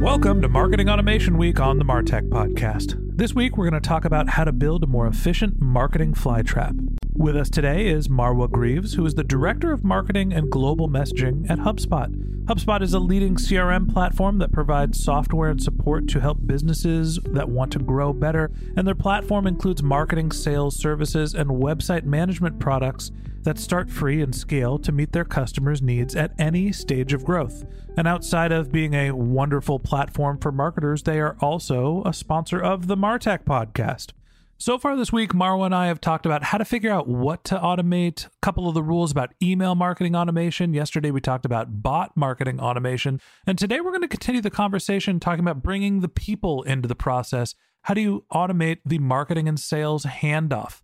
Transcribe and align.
Welcome 0.00 0.42
to 0.42 0.48
Marketing 0.48 0.88
Automation 0.88 1.36
Week 1.36 1.58
on 1.58 1.78
the 1.78 1.84
Martech 1.84 2.28
Podcast. 2.28 2.94
This 3.16 3.34
week, 3.34 3.56
we're 3.56 3.68
going 3.68 3.82
to 3.82 3.88
talk 3.88 4.04
about 4.04 4.28
how 4.28 4.44
to 4.44 4.52
build 4.52 4.84
a 4.84 4.86
more 4.86 5.08
efficient 5.08 5.60
marketing 5.60 6.14
flytrap. 6.14 6.96
With 7.14 7.34
us 7.36 7.50
today 7.50 7.88
is 7.88 8.06
Marwa 8.06 8.48
Greaves, 8.48 8.94
who 8.94 9.04
is 9.04 9.14
the 9.14 9.24
Director 9.24 9.72
of 9.72 9.82
Marketing 9.82 10.32
and 10.32 10.52
Global 10.52 10.88
Messaging 10.88 11.50
at 11.50 11.58
HubSpot. 11.58 12.14
HubSpot 12.44 12.80
is 12.80 12.94
a 12.94 13.00
leading 13.00 13.34
CRM 13.34 13.92
platform 13.92 14.38
that 14.38 14.52
provides 14.52 15.02
software 15.02 15.50
and 15.50 15.60
support 15.60 16.06
to 16.10 16.20
help 16.20 16.46
businesses 16.46 17.18
that 17.24 17.48
want 17.48 17.72
to 17.72 17.80
grow 17.80 18.12
better, 18.12 18.52
and 18.76 18.86
their 18.86 18.94
platform 18.94 19.48
includes 19.48 19.82
marketing, 19.82 20.30
sales, 20.30 20.76
services, 20.76 21.34
and 21.34 21.50
website 21.50 22.04
management 22.04 22.60
products 22.60 23.10
that 23.48 23.58
start 23.58 23.88
free 23.88 24.20
and 24.20 24.34
scale 24.34 24.78
to 24.78 24.92
meet 24.92 25.12
their 25.12 25.24
customers' 25.24 25.80
needs 25.80 26.14
at 26.14 26.38
any 26.38 26.70
stage 26.70 27.14
of 27.14 27.24
growth. 27.24 27.64
And 27.96 28.06
outside 28.06 28.52
of 28.52 28.70
being 28.70 28.92
a 28.92 29.12
wonderful 29.12 29.78
platform 29.78 30.36
for 30.36 30.52
marketers, 30.52 31.04
they 31.04 31.18
are 31.18 31.34
also 31.40 32.02
a 32.04 32.12
sponsor 32.12 32.60
of 32.60 32.88
the 32.88 32.96
Martech 32.96 33.44
podcast. 33.44 34.10
So 34.58 34.76
far 34.76 34.96
this 34.96 35.14
week, 35.14 35.32
Marwa 35.32 35.64
and 35.64 35.74
I 35.74 35.86
have 35.86 35.98
talked 35.98 36.26
about 36.26 36.42
how 36.42 36.58
to 36.58 36.64
figure 36.66 36.90
out 36.90 37.08
what 37.08 37.42
to 37.44 37.56
automate, 37.56 38.26
a 38.26 38.30
couple 38.42 38.68
of 38.68 38.74
the 38.74 38.82
rules 38.82 39.10
about 39.12 39.32
email 39.42 39.74
marketing 39.74 40.14
automation. 40.14 40.74
Yesterday, 40.74 41.10
we 41.10 41.22
talked 41.22 41.46
about 41.46 41.82
bot 41.82 42.14
marketing 42.18 42.60
automation. 42.60 43.18
And 43.46 43.56
today, 43.56 43.80
we're 43.80 43.92
going 43.92 44.02
to 44.02 44.08
continue 44.08 44.42
the 44.42 44.50
conversation 44.50 45.20
talking 45.20 45.40
about 45.40 45.62
bringing 45.62 46.00
the 46.00 46.08
people 46.08 46.64
into 46.64 46.86
the 46.86 46.94
process. 46.94 47.54
How 47.80 47.94
do 47.94 48.02
you 48.02 48.26
automate 48.30 48.80
the 48.84 48.98
marketing 48.98 49.48
and 49.48 49.58
sales 49.58 50.04
handoff? 50.04 50.82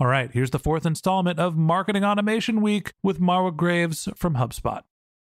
All 0.00 0.06
right, 0.06 0.30
here's 0.32 0.52
the 0.52 0.60
fourth 0.60 0.86
installment 0.86 1.40
of 1.40 1.56
Marketing 1.56 2.04
Automation 2.04 2.60
Week 2.60 2.92
with 3.02 3.18
Marwa 3.18 3.56
Greaves 3.56 4.08
from 4.14 4.34
HubSpot. 4.34 4.82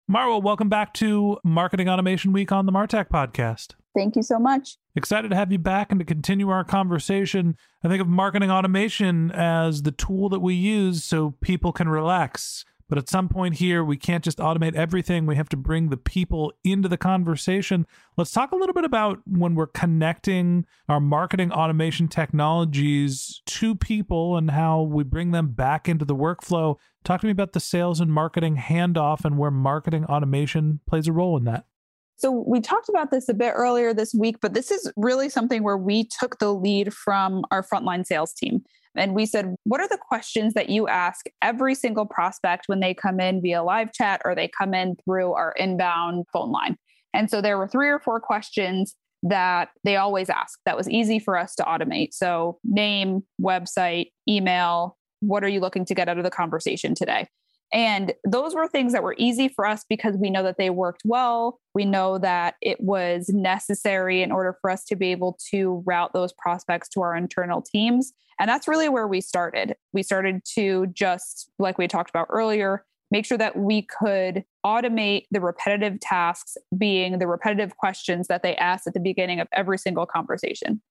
Marwa, 0.07 0.43
welcome 0.43 0.69
back 0.69 0.93
to 0.95 1.39
Marketing 1.43 1.89
Automation 1.89 2.31
Week 2.31 2.51
on 2.51 2.67
the 2.67 2.71
Martech 2.71 3.09
podcast. 3.09 3.73
Thank 3.95 4.15
you 4.15 4.21
so 4.21 4.37
much. 4.37 4.77
Excited 4.95 5.29
to 5.29 5.35
have 5.35 5.51
you 5.51 5.57
back 5.57 5.89
and 5.89 5.99
to 5.99 6.05
continue 6.05 6.49
our 6.49 6.63
conversation. 6.63 7.57
I 7.83 7.87
think 7.87 7.99
of 7.99 8.07
marketing 8.07 8.51
automation 8.51 9.31
as 9.31 9.81
the 9.81 9.91
tool 9.91 10.29
that 10.29 10.39
we 10.39 10.53
use 10.53 11.03
so 11.03 11.33
people 11.41 11.71
can 11.71 11.89
relax. 11.89 12.63
But 12.89 12.97
at 12.97 13.07
some 13.07 13.29
point 13.29 13.55
here, 13.55 13.83
we 13.83 13.97
can't 13.97 14.23
just 14.23 14.39
automate 14.39 14.73
everything. 14.73 15.27
We 15.27 15.35
have 15.35 15.49
to 15.49 15.57
bring 15.57 15.89
the 15.89 15.97
people 15.97 16.51
into 16.63 16.89
the 16.89 16.97
conversation. 16.97 17.85
Let's 18.17 18.31
talk 18.31 18.51
a 18.51 18.55
little 18.55 18.73
bit 18.73 18.83
about 18.83 19.19
when 19.27 19.53
we're 19.53 19.67
connecting 19.67 20.65
our 20.89 20.99
marketing 20.99 21.51
automation 21.51 22.07
technologies 22.07 23.41
to 23.45 23.75
people 23.75 24.35
and 24.35 24.49
how 24.49 24.81
we 24.81 25.03
bring 25.03 25.31
them 25.31 25.49
back 25.49 25.87
into 25.87 26.03
the 26.03 26.15
workflow. 26.15 26.77
Talk 27.03 27.21
to 27.21 27.27
me 27.27 27.31
about 27.31 27.53
the 27.53 27.59
sales 27.59 27.99
and 27.99 28.11
marketing 28.11 28.57
handoff 28.57 29.23
and 29.23 29.37
where 29.37 29.51
marketing 29.51 30.05
automation 30.05 30.79
plays 30.87 31.07
a 31.07 31.13
role 31.13 31.37
in 31.37 31.45
that. 31.45 31.65
So, 32.17 32.43
we 32.45 32.59
talked 32.59 32.89
about 32.89 33.11
this 33.11 33.29
a 33.29 33.33
bit 33.33 33.53
earlier 33.55 33.93
this 33.93 34.13
week, 34.13 34.41
but 34.41 34.53
this 34.53 34.71
is 34.71 34.91
really 34.97 35.29
something 35.29 35.63
where 35.63 35.77
we 35.77 36.03
took 36.03 36.39
the 36.39 36.53
lead 36.53 36.93
from 36.93 37.45
our 37.49 37.63
frontline 37.63 38.05
sales 38.05 38.33
team. 38.33 38.61
And 38.99 39.15
we 39.15 39.25
said, 39.25 39.55
what 39.63 39.81
are 39.81 39.87
the 39.87 39.97
questions 39.97 40.53
that 40.53 40.69
you 40.69 40.87
ask 40.87 41.25
every 41.41 41.73
single 41.73 42.05
prospect 42.05 42.65
when 42.67 42.79
they 42.79 42.93
come 42.93 43.19
in 43.19 43.41
via 43.41 43.63
live 43.63 43.93
chat 43.93 44.21
or 44.25 44.35
they 44.35 44.49
come 44.49 44.73
in 44.73 44.95
through 45.03 45.33
our 45.33 45.53
inbound 45.53 46.25
phone 46.31 46.51
line? 46.51 46.77
And 47.13 47.29
so 47.29 47.41
there 47.41 47.57
were 47.57 47.67
three 47.67 47.89
or 47.89 47.99
four 47.99 48.19
questions 48.19 48.95
that 49.23 49.69
they 49.83 49.97
always 49.97 50.29
ask 50.29 50.59
that 50.65 50.77
was 50.77 50.89
easy 50.89 51.19
for 51.19 51.37
us 51.37 51.55
to 51.55 51.63
automate. 51.63 52.13
So, 52.13 52.59
name, 52.63 53.23
website, 53.41 54.11
email, 54.27 54.97
what 55.19 55.43
are 55.43 55.49
you 55.49 55.59
looking 55.59 55.85
to 55.85 55.95
get 55.95 56.07
out 56.07 56.17
of 56.17 56.23
the 56.23 56.29
conversation 56.29 56.95
today? 56.95 57.27
And 57.71 58.13
those 58.23 58.55
were 58.55 58.67
things 58.67 58.93
that 58.93 59.03
were 59.03 59.15
easy 59.17 59.47
for 59.47 59.65
us 59.65 59.85
because 59.87 60.15
we 60.17 60.29
know 60.29 60.43
that 60.43 60.57
they 60.57 60.69
worked 60.69 61.01
well. 61.05 61.59
We 61.75 61.85
know 61.85 62.17
that 62.17 62.55
it 62.61 62.81
was 62.81 63.29
necessary 63.29 64.23
in 64.23 64.31
order 64.31 64.57
for 64.59 64.71
us 64.71 64.85
to 64.85 64.95
be 64.95 65.11
able 65.11 65.37
to 65.51 65.83
route 65.85 66.13
those 66.13 66.33
prospects 66.33 66.89
to 66.89 67.01
our 67.01 67.15
internal 67.15 67.61
teams. 67.61 68.11
And 68.39 68.49
that's 68.49 68.67
really 68.67 68.89
where 68.89 69.07
we 69.07 69.21
started. 69.21 69.75
We 69.93 70.01
started 70.01 70.41
to 70.55 70.87
just, 70.87 71.51
like 71.59 71.77
we 71.77 71.87
talked 71.87 72.09
about 72.09 72.27
earlier, 72.29 72.85
make 73.11 73.25
sure 73.25 73.37
that 73.37 73.57
we 73.57 73.83
could 73.83 74.43
automate 74.65 75.25
the 75.31 75.41
repetitive 75.41 75.99
tasks, 75.99 76.57
being 76.77 77.19
the 77.19 77.27
repetitive 77.27 77.77
questions 77.77 78.27
that 78.27 78.43
they 78.43 78.55
asked 78.55 78.87
at 78.87 78.93
the 78.93 78.99
beginning 78.99 79.39
of 79.39 79.47
every 79.51 79.77
single 79.77 80.05
conversation. 80.05 80.81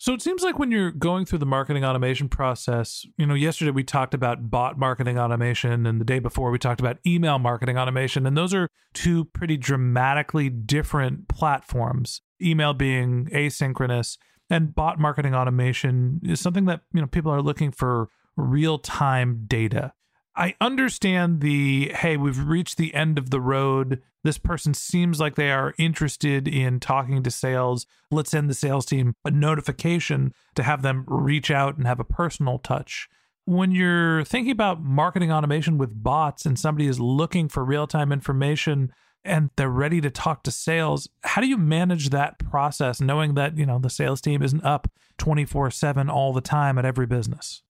So 0.00 0.14
it 0.14 0.22
seems 0.22 0.44
like 0.44 0.60
when 0.60 0.70
you're 0.70 0.92
going 0.92 1.24
through 1.24 1.40
the 1.40 1.46
marketing 1.46 1.84
automation 1.84 2.28
process, 2.28 3.04
you 3.16 3.26
know, 3.26 3.34
yesterday 3.34 3.72
we 3.72 3.82
talked 3.82 4.14
about 4.14 4.48
bot 4.48 4.78
marketing 4.78 5.18
automation 5.18 5.86
and 5.86 6.00
the 6.00 6.04
day 6.04 6.20
before 6.20 6.52
we 6.52 6.58
talked 6.58 6.80
about 6.80 6.98
email 7.04 7.40
marketing 7.40 7.76
automation. 7.76 8.24
And 8.24 8.36
those 8.36 8.54
are 8.54 8.68
two 8.94 9.24
pretty 9.24 9.56
dramatically 9.56 10.50
different 10.50 11.26
platforms. 11.26 12.22
Email 12.40 12.74
being 12.74 13.26
asynchronous 13.32 14.18
and 14.48 14.72
bot 14.72 15.00
marketing 15.00 15.34
automation 15.34 16.20
is 16.22 16.38
something 16.38 16.66
that, 16.66 16.82
you 16.94 17.00
know, 17.00 17.08
people 17.08 17.32
are 17.32 17.42
looking 17.42 17.72
for 17.72 18.08
real-time 18.36 19.46
data. 19.48 19.92
I 20.38 20.54
understand 20.60 21.40
the 21.40 21.90
hey, 21.96 22.16
we've 22.16 22.38
reached 22.38 22.76
the 22.76 22.94
end 22.94 23.18
of 23.18 23.30
the 23.30 23.40
road. 23.40 24.00
This 24.22 24.38
person 24.38 24.72
seems 24.72 25.18
like 25.18 25.34
they 25.34 25.50
are 25.50 25.74
interested 25.78 26.46
in 26.46 26.78
talking 26.78 27.24
to 27.24 27.30
sales. 27.30 27.86
Let's 28.12 28.30
send 28.30 28.48
the 28.48 28.54
sales 28.54 28.86
team 28.86 29.14
a 29.24 29.32
notification 29.32 30.32
to 30.54 30.62
have 30.62 30.82
them 30.82 31.04
reach 31.08 31.50
out 31.50 31.76
and 31.76 31.88
have 31.88 31.98
a 31.98 32.04
personal 32.04 32.60
touch. 32.60 33.08
When 33.46 33.72
you're 33.72 34.22
thinking 34.22 34.52
about 34.52 34.80
marketing 34.80 35.32
automation 35.32 35.76
with 35.76 36.04
bots 36.04 36.46
and 36.46 36.56
somebody 36.56 36.86
is 36.86 37.00
looking 37.00 37.48
for 37.48 37.64
real 37.64 37.88
time 37.88 38.12
information 38.12 38.92
and 39.24 39.50
they're 39.56 39.68
ready 39.68 40.00
to 40.02 40.10
talk 40.10 40.44
to 40.44 40.52
sales, 40.52 41.08
how 41.24 41.40
do 41.40 41.48
you 41.48 41.58
manage 41.58 42.10
that 42.10 42.38
process 42.38 43.00
knowing 43.00 43.34
that, 43.34 43.58
you 43.58 43.66
know, 43.66 43.80
the 43.80 43.90
sales 43.90 44.20
team 44.20 44.40
isn't 44.44 44.64
up 44.64 44.88
24 45.16 45.72
7 45.72 46.08
all 46.08 46.32
the 46.32 46.40
time 46.40 46.78
at 46.78 46.84
every 46.84 47.06
business? 47.06 47.62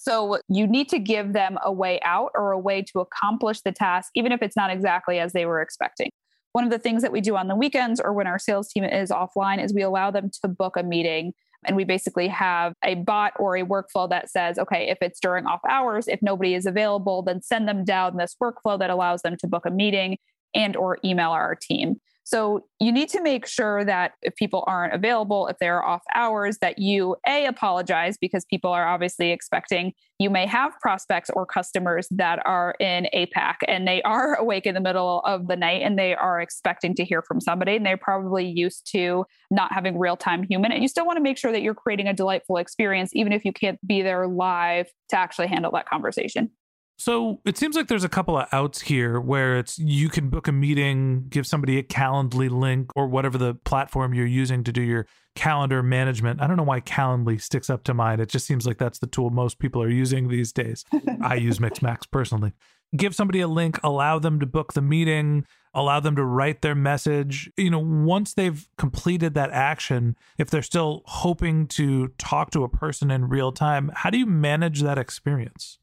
So 0.00 0.38
you 0.48 0.68
need 0.68 0.88
to 0.90 1.00
give 1.00 1.32
them 1.32 1.58
a 1.64 1.72
way 1.72 1.98
out 2.04 2.30
or 2.36 2.52
a 2.52 2.58
way 2.58 2.82
to 2.82 3.00
accomplish 3.00 3.62
the 3.62 3.72
task, 3.72 4.12
even 4.14 4.30
if 4.30 4.42
it's 4.42 4.54
not 4.54 4.70
exactly 4.70 5.18
as 5.18 5.32
they 5.32 5.44
were 5.44 5.60
expecting. 5.60 6.10
One 6.52 6.62
of 6.62 6.70
the 6.70 6.78
things 6.78 7.02
that 7.02 7.10
we 7.10 7.20
do 7.20 7.36
on 7.36 7.48
the 7.48 7.56
weekends 7.56 8.00
or 8.00 8.12
when 8.12 8.28
our 8.28 8.38
sales 8.38 8.68
team 8.68 8.84
is 8.84 9.10
offline 9.10 9.62
is 9.62 9.74
we 9.74 9.82
allow 9.82 10.12
them 10.12 10.30
to 10.40 10.48
book 10.48 10.76
a 10.76 10.84
meeting. 10.84 11.32
And 11.64 11.74
we 11.74 11.82
basically 11.82 12.28
have 12.28 12.74
a 12.84 12.94
bot 12.94 13.32
or 13.40 13.56
a 13.56 13.64
workflow 13.64 14.08
that 14.08 14.30
says, 14.30 14.56
okay, 14.56 14.88
if 14.88 14.98
it's 15.00 15.18
during 15.18 15.46
off 15.46 15.60
hours, 15.68 16.06
if 16.06 16.22
nobody 16.22 16.54
is 16.54 16.64
available, 16.64 17.22
then 17.22 17.42
send 17.42 17.66
them 17.66 17.84
down 17.84 18.16
this 18.16 18.36
workflow 18.40 18.78
that 18.78 18.90
allows 18.90 19.22
them 19.22 19.36
to 19.38 19.48
book 19.48 19.66
a 19.66 19.70
meeting 19.70 20.16
and 20.54 20.76
or 20.76 20.98
email 21.04 21.30
our 21.30 21.56
team. 21.56 22.00
So 22.28 22.66
you 22.78 22.92
need 22.92 23.08
to 23.10 23.22
make 23.22 23.46
sure 23.46 23.86
that 23.86 24.12
if 24.20 24.36
people 24.36 24.62
aren't 24.66 24.92
available, 24.92 25.46
if 25.46 25.56
they're 25.58 25.82
off 25.82 26.02
hours, 26.14 26.58
that 26.58 26.78
you 26.78 27.16
A, 27.26 27.46
apologize 27.46 28.18
because 28.20 28.44
people 28.44 28.70
are 28.70 28.86
obviously 28.86 29.30
expecting 29.30 29.94
you 30.18 30.28
may 30.28 30.44
have 30.44 30.78
prospects 30.82 31.30
or 31.30 31.46
customers 31.46 32.06
that 32.10 32.44
are 32.44 32.74
in 32.80 33.08
APAC 33.14 33.54
and 33.66 33.88
they 33.88 34.02
are 34.02 34.34
awake 34.38 34.66
in 34.66 34.74
the 34.74 34.80
middle 34.80 35.22
of 35.24 35.48
the 35.48 35.56
night 35.56 35.80
and 35.80 35.98
they 35.98 36.14
are 36.14 36.38
expecting 36.38 36.94
to 36.96 37.04
hear 37.04 37.22
from 37.22 37.40
somebody 37.40 37.76
and 37.76 37.86
they're 37.86 37.96
probably 37.96 38.46
used 38.46 38.86
to 38.92 39.24
not 39.50 39.72
having 39.72 39.98
real 39.98 40.16
time 40.18 40.42
human. 40.42 40.70
And 40.70 40.82
you 40.82 40.88
still 40.88 41.06
want 41.06 41.16
to 41.16 41.22
make 41.22 41.38
sure 41.38 41.50
that 41.50 41.62
you're 41.62 41.72
creating 41.72 42.08
a 42.08 42.12
delightful 42.12 42.58
experience, 42.58 43.10
even 43.14 43.32
if 43.32 43.42
you 43.42 43.54
can't 43.54 43.78
be 43.86 44.02
there 44.02 44.28
live 44.28 44.90
to 45.08 45.16
actually 45.16 45.46
handle 45.46 45.72
that 45.72 45.88
conversation. 45.88 46.50
So 47.00 47.40
it 47.44 47.56
seems 47.56 47.76
like 47.76 47.86
there's 47.86 48.02
a 48.02 48.08
couple 48.08 48.36
of 48.36 48.48
outs 48.50 48.80
here 48.80 49.20
where 49.20 49.56
it's 49.58 49.78
you 49.78 50.08
can 50.08 50.30
book 50.30 50.48
a 50.48 50.52
meeting, 50.52 51.26
give 51.28 51.46
somebody 51.46 51.78
a 51.78 51.84
Calendly 51.84 52.50
link 52.50 52.90
or 52.96 53.06
whatever 53.06 53.38
the 53.38 53.54
platform 53.54 54.14
you're 54.14 54.26
using 54.26 54.64
to 54.64 54.72
do 54.72 54.82
your 54.82 55.06
calendar 55.36 55.80
management. 55.80 56.42
I 56.42 56.48
don't 56.48 56.56
know 56.56 56.64
why 56.64 56.80
Calendly 56.80 57.40
sticks 57.40 57.70
up 57.70 57.84
to 57.84 57.94
mind. 57.94 58.20
It 58.20 58.28
just 58.28 58.46
seems 58.46 58.66
like 58.66 58.78
that's 58.78 58.98
the 58.98 59.06
tool 59.06 59.30
most 59.30 59.60
people 59.60 59.80
are 59.80 59.88
using 59.88 60.26
these 60.26 60.52
days. 60.52 60.84
I 61.22 61.34
use 61.36 61.60
Mixmax 61.60 62.10
personally. 62.10 62.52
Give 62.96 63.14
somebody 63.14 63.40
a 63.42 63.48
link, 63.48 63.78
allow 63.84 64.18
them 64.18 64.40
to 64.40 64.46
book 64.46 64.72
the 64.72 64.82
meeting, 64.82 65.46
allow 65.74 66.00
them 66.00 66.16
to 66.16 66.24
write 66.24 66.62
their 66.62 66.74
message. 66.74 67.48
You 67.56 67.70
know, 67.70 67.78
once 67.78 68.34
they've 68.34 68.68
completed 68.76 69.34
that 69.34 69.50
action, 69.52 70.16
if 70.36 70.50
they're 70.50 70.62
still 70.62 71.02
hoping 71.04 71.68
to 71.68 72.08
talk 72.18 72.50
to 72.50 72.64
a 72.64 72.68
person 72.68 73.12
in 73.12 73.28
real 73.28 73.52
time, 73.52 73.92
how 73.94 74.10
do 74.10 74.18
you 74.18 74.26
manage 74.26 74.80
that 74.80 74.98
experience? 74.98 75.78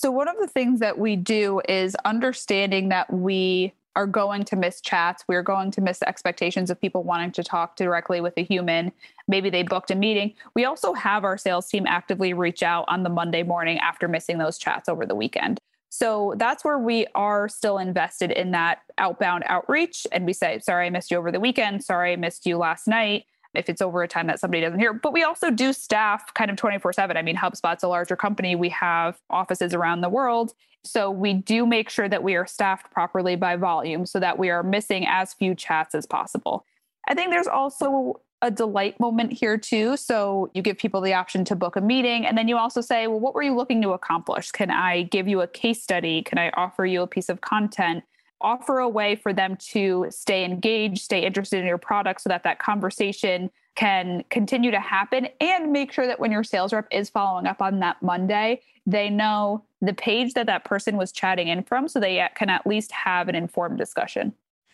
So, 0.00 0.10
one 0.10 0.28
of 0.28 0.36
the 0.38 0.46
things 0.46 0.80
that 0.80 0.96
we 0.96 1.14
do 1.14 1.60
is 1.68 1.94
understanding 2.06 2.88
that 2.88 3.12
we 3.12 3.74
are 3.96 4.06
going 4.06 4.44
to 4.44 4.56
miss 4.56 4.80
chats. 4.80 5.24
We're 5.28 5.42
going 5.42 5.70
to 5.72 5.82
miss 5.82 6.00
expectations 6.00 6.70
of 6.70 6.80
people 6.80 7.02
wanting 7.02 7.32
to 7.32 7.44
talk 7.44 7.76
directly 7.76 8.22
with 8.22 8.32
a 8.38 8.42
human. 8.42 8.92
Maybe 9.28 9.50
they 9.50 9.62
booked 9.62 9.90
a 9.90 9.94
meeting. 9.94 10.32
We 10.54 10.64
also 10.64 10.94
have 10.94 11.22
our 11.24 11.36
sales 11.36 11.68
team 11.68 11.86
actively 11.86 12.32
reach 12.32 12.62
out 12.62 12.86
on 12.88 13.02
the 13.02 13.10
Monday 13.10 13.42
morning 13.42 13.76
after 13.80 14.08
missing 14.08 14.38
those 14.38 14.56
chats 14.56 14.88
over 14.88 15.04
the 15.04 15.14
weekend. 15.14 15.58
So 15.90 16.32
that's 16.38 16.64
where 16.64 16.78
we 16.78 17.06
are 17.14 17.46
still 17.50 17.76
invested 17.76 18.30
in 18.30 18.52
that 18.52 18.78
outbound 18.96 19.44
outreach. 19.48 20.06
And 20.12 20.24
we 20.24 20.32
say, 20.32 20.60
sorry, 20.60 20.86
I 20.86 20.90
missed 20.90 21.10
you 21.10 21.18
over 21.18 21.30
the 21.30 21.40
weekend. 21.40 21.84
Sorry, 21.84 22.14
I 22.14 22.16
missed 22.16 22.46
you 22.46 22.56
last 22.56 22.88
night 22.88 23.26
if 23.54 23.68
it's 23.68 23.82
over 23.82 24.02
a 24.02 24.08
time 24.08 24.26
that 24.28 24.40
somebody 24.40 24.60
doesn't 24.62 24.78
hear. 24.78 24.92
But 24.92 25.12
we 25.12 25.22
also 25.22 25.50
do 25.50 25.72
staff 25.72 26.32
kind 26.34 26.50
of 26.50 26.56
24 26.56 26.92
7. 26.92 27.16
I 27.16 27.22
mean, 27.22 27.36
HubSpot's 27.36 27.82
a 27.82 27.88
larger 27.88 28.16
company. 28.16 28.54
We 28.54 28.68
have 28.70 29.18
offices 29.28 29.74
around 29.74 30.00
the 30.00 30.08
world. 30.08 30.52
So 30.84 31.10
we 31.10 31.34
do 31.34 31.66
make 31.66 31.90
sure 31.90 32.08
that 32.08 32.22
we 32.22 32.36
are 32.36 32.46
staffed 32.46 32.90
properly 32.90 33.36
by 33.36 33.56
volume 33.56 34.06
so 34.06 34.18
that 34.20 34.38
we 34.38 34.50
are 34.50 34.62
missing 34.62 35.06
as 35.06 35.34
few 35.34 35.54
chats 35.54 35.94
as 35.94 36.06
possible. 36.06 36.64
I 37.08 37.14
think 37.14 37.30
there's 37.30 37.46
also 37.46 38.20
a 38.42 38.50
delight 38.50 38.98
moment 38.98 39.32
here 39.32 39.58
too. 39.58 39.96
So 39.96 40.50
you 40.54 40.62
give 40.62 40.78
people 40.78 41.02
the 41.02 41.12
option 41.12 41.44
to 41.46 41.56
book 41.56 41.76
a 41.76 41.80
meeting 41.80 42.26
and 42.26 42.38
then 42.38 42.48
you 42.48 42.56
also 42.56 42.80
say, 42.80 43.06
well, 43.06 43.20
what 43.20 43.34
were 43.34 43.42
you 43.42 43.54
looking 43.54 43.82
to 43.82 43.90
accomplish? 43.90 44.50
Can 44.50 44.70
I 44.70 45.02
give 45.02 45.28
you 45.28 45.42
a 45.42 45.46
case 45.46 45.82
study? 45.82 46.22
Can 46.22 46.38
I 46.38 46.50
offer 46.50 46.86
you 46.86 47.02
a 47.02 47.06
piece 47.06 47.28
of 47.28 47.42
content? 47.42 48.04
Offer 48.40 48.78
a 48.78 48.88
way 48.88 49.16
for 49.16 49.32
them 49.32 49.56
to 49.56 50.06
stay 50.10 50.44
engaged, 50.44 51.02
stay 51.02 51.24
interested 51.24 51.60
in 51.60 51.66
your 51.66 51.78
product 51.78 52.22
so 52.22 52.28
that 52.28 52.42
that 52.44 52.58
conversation 52.58 53.50
can 53.74 54.24
continue 54.30 54.70
to 54.70 54.80
happen 54.80 55.28
and 55.40 55.72
make 55.72 55.92
sure 55.92 56.06
that 56.06 56.20
when 56.20 56.32
your 56.32 56.44
sales 56.44 56.72
rep 56.72 56.86
is 56.90 57.08
following 57.08 57.46
up 57.46 57.62
on 57.62 57.80
that 57.80 58.02
Monday, 58.02 58.60
they 58.86 59.08
know 59.08 59.64
the 59.80 59.94
page 59.94 60.34
that 60.34 60.46
that 60.46 60.64
person 60.64 60.96
was 60.96 61.12
chatting 61.12 61.48
in 61.48 61.62
from 61.62 61.88
so 61.88 62.00
they 62.00 62.26
can 62.34 62.50
at 62.50 62.66
least 62.66 62.92
have 62.92 63.28
an 63.28 63.34
informed 63.34 63.78
discussion. 63.78 64.32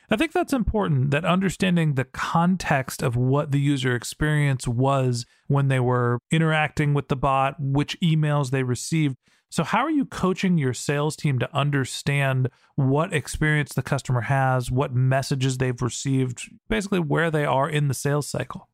I 0.08 0.16
think 0.16 0.32
that's 0.32 0.52
important 0.52 1.10
that 1.10 1.24
understanding 1.24 1.94
the 1.94 2.04
context 2.04 3.02
of 3.02 3.16
what 3.16 3.50
the 3.50 3.58
user 3.58 3.94
experience 3.94 4.66
was 4.68 5.26
when 5.48 5.68
they 5.68 5.80
were 5.80 6.20
interacting 6.30 6.94
with 6.94 7.08
the 7.08 7.16
bot, 7.16 7.56
which 7.58 8.00
emails 8.00 8.50
they 8.50 8.62
received 8.62 9.16
so, 9.56 9.64
how 9.64 9.78
are 9.78 9.90
you 9.90 10.04
coaching 10.04 10.58
your 10.58 10.74
sales 10.74 11.16
team 11.16 11.38
to 11.38 11.48
understand 11.56 12.50
what 12.74 13.14
experience 13.14 13.72
the 13.72 13.80
customer 13.80 14.20
has, 14.20 14.70
what 14.70 14.92
messages 14.92 15.56
they've 15.56 15.80
received, 15.80 16.50
basically 16.68 16.98
where 16.98 17.30
they 17.30 17.46
are 17.46 17.66
in 17.66 17.88
the 17.88 17.94
sales 17.94 18.28
cycle? 18.28 18.68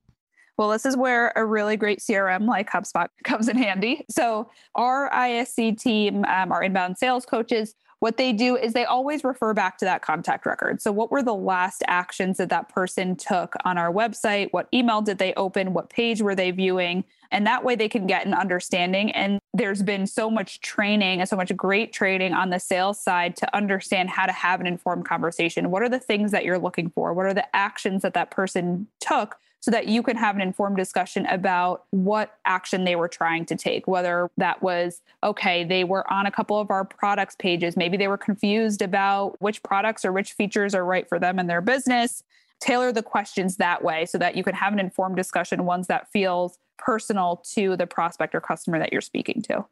Well, 0.58 0.70
this 0.70 0.84
is 0.84 0.96
where 0.96 1.32
a 1.36 1.46
really 1.46 1.76
great 1.76 2.00
CRM 2.00 2.48
like 2.48 2.68
HubSpot 2.68 3.06
comes 3.22 3.48
in 3.48 3.56
handy. 3.56 4.04
So, 4.10 4.50
our 4.74 5.08
ISC 5.10 5.80
team, 5.80 6.24
um, 6.24 6.50
our 6.50 6.64
inbound 6.64 6.98
sales 6.98 7.24
coaches, 7.26 7.76
what 8.02 8.16
they 8.16 8.32
do 8.32 8.56
is 8.56 8.72
they 8.72 8.84
always 8.84 9.22
refer 9.22 9.54
back 9.54 9.78
to 9.78 9.84
that 9.84 10.02
contact 10.02 10.44
record. 10.44 10.82
So, 10.82 10.90
what 10.90 11.12
were 11.12 11.22
the 11.22 11.36
last 11.36 11.84
actions 11.86 12.38
that 12.38 12.48
that 12.48 12.68
person 12.68 13.14
took 13.14 13.54
on 13.64 13.78
our 13.78 13.92
website? 13.92 14.48
What 14.50 14.66
email 14.74 15.02
did 15.02 15.18
they 15.18 15.32
open? 15.34 15.72
What 15.72 15.88
page 15.88 16.20
were 16.20 16.34
they 16.34 16.50
viewing? 16.50 17.04
And 17.30 17.46
that 17.46 17.62
way 17.62 17.76
they 17.76 17.88
can 17.88 18.08
get 18.08 18.26
an 18.26 18.34
understanding. 18.34 19.12
And 19.12 19.38
there's 19.54 19.84
been 19.84 20.08
so 20.08 20.28
much 20.28 20.60
training 20.62 21.20
and 21.20 21.28
so 21.28 21.36
much 21.36 21.56
great 21.56 21.92
training 21.92 22.32
on 22.32 22.50
the 22.50 22.58
sales 22.58 22.98
side 23.00 23.36
to 23.36 23.56
understand 23.56 24.10
how 24.10 24.26
to 24.26 24.32
have 24.32 24.60
an 24.60 24.66
informed 24.66 25.04
conversation. 25.04 25.70
What 25.70 25.82
are 25.82 25.88
the 25.88 26.00
things 26.00 26.32
that 26.32 26.44
you're 26.44 26.58
looking 26.58 26.90
for? 26.90 27.14
What 27.14 27.26
are 27.26 27.34
the 27.34 27.54
actions 27.54 28.02
that 28.02 28.14
that 28.14 28.32
person 28.32 28.88
took? 28.98 29.36
So 29.62 29.70
that 29.70 29.86
you 29.86 30.02
can 30.02 30.16
have 30.16 30.34
an 30.34 30.42
informed 30.42 30.76
discussion 30.76 31.24
about 31.26 31.84
what 31.90 32.36
action 32.44 32.82
they 32.82 32.96
were 32.96 33.06
trying 33.06 33.46
to 33.46 33.54
take, 33.54 33.86
whether 33.86 34.28
that 34.36 34.60
was, 34.60 35.00
okay, 35.22 35.62
they 35.62 35.84
were 35.84 36.10
on 36.12 36.26
a 36.26 36.32
couple 36.32 36.58
of 36.58 36.68
our 36.70 36.84
products 36.84 37.36
pages. 37.38 37.76
Maybe 37.76 37.96
they 37.96 38.08
were 38.08 38.18
confused 38.18 38.82
about 38.82 39.40
which 39.40 39.62
products 39.62 40.04
or 40.04 40.12
which 40.12 40.32
features 40.32 40.74
are 40.74 40.84
right 40.84 41.08
for 41.08 41.20
them 41.20 41.38
and 41.38 41.48
their 41.48 41.60
business. 41.60 42.24
Tailor 42.60 42.90
the 42.90 43.04
questions 43.04 43.56
that 43.58 43.84
way 43.84 44.04
so 44.04 44.18
that 44.18 44.36
you 44.36 44.42
can 44.42 44.54
have 44.54 44.72
an 44.72 44.80
informed 44.80 45.16
discussion, 45.16 45.64
ones 45.64 45.86
that 45.86 46.10
feels 46.10 46.58
personal 46.76 47.40
to 47.54 47.76
the 47.76 47.86
prospect 47.86 48.34
or 48.34 48.40
customer 48.40 48.80
that 48.80 48.92
you're 48.92 49.00
speaking 49.00 49.42
to. 49.42 49.64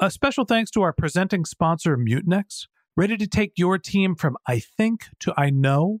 A 0.00 0.10
special 0.10 0.44
thanks 0.44 0.72
to 0.72 0.82
our 0.82 0.92
presenting 0.92 1.44
sponsor, 1.44 1.96
Mutinex. 1.96 2.66
Ready 2.96 3.16
to 3.16 3.28
take 3.28 3.52
your 3.56 3.78
team 3.78 4.16
from 4.16 4.36
I 4.48 4.58
think 4.58 5.04
to 5.20 5.32
I 5.36 5.50
know? 5.50 6.00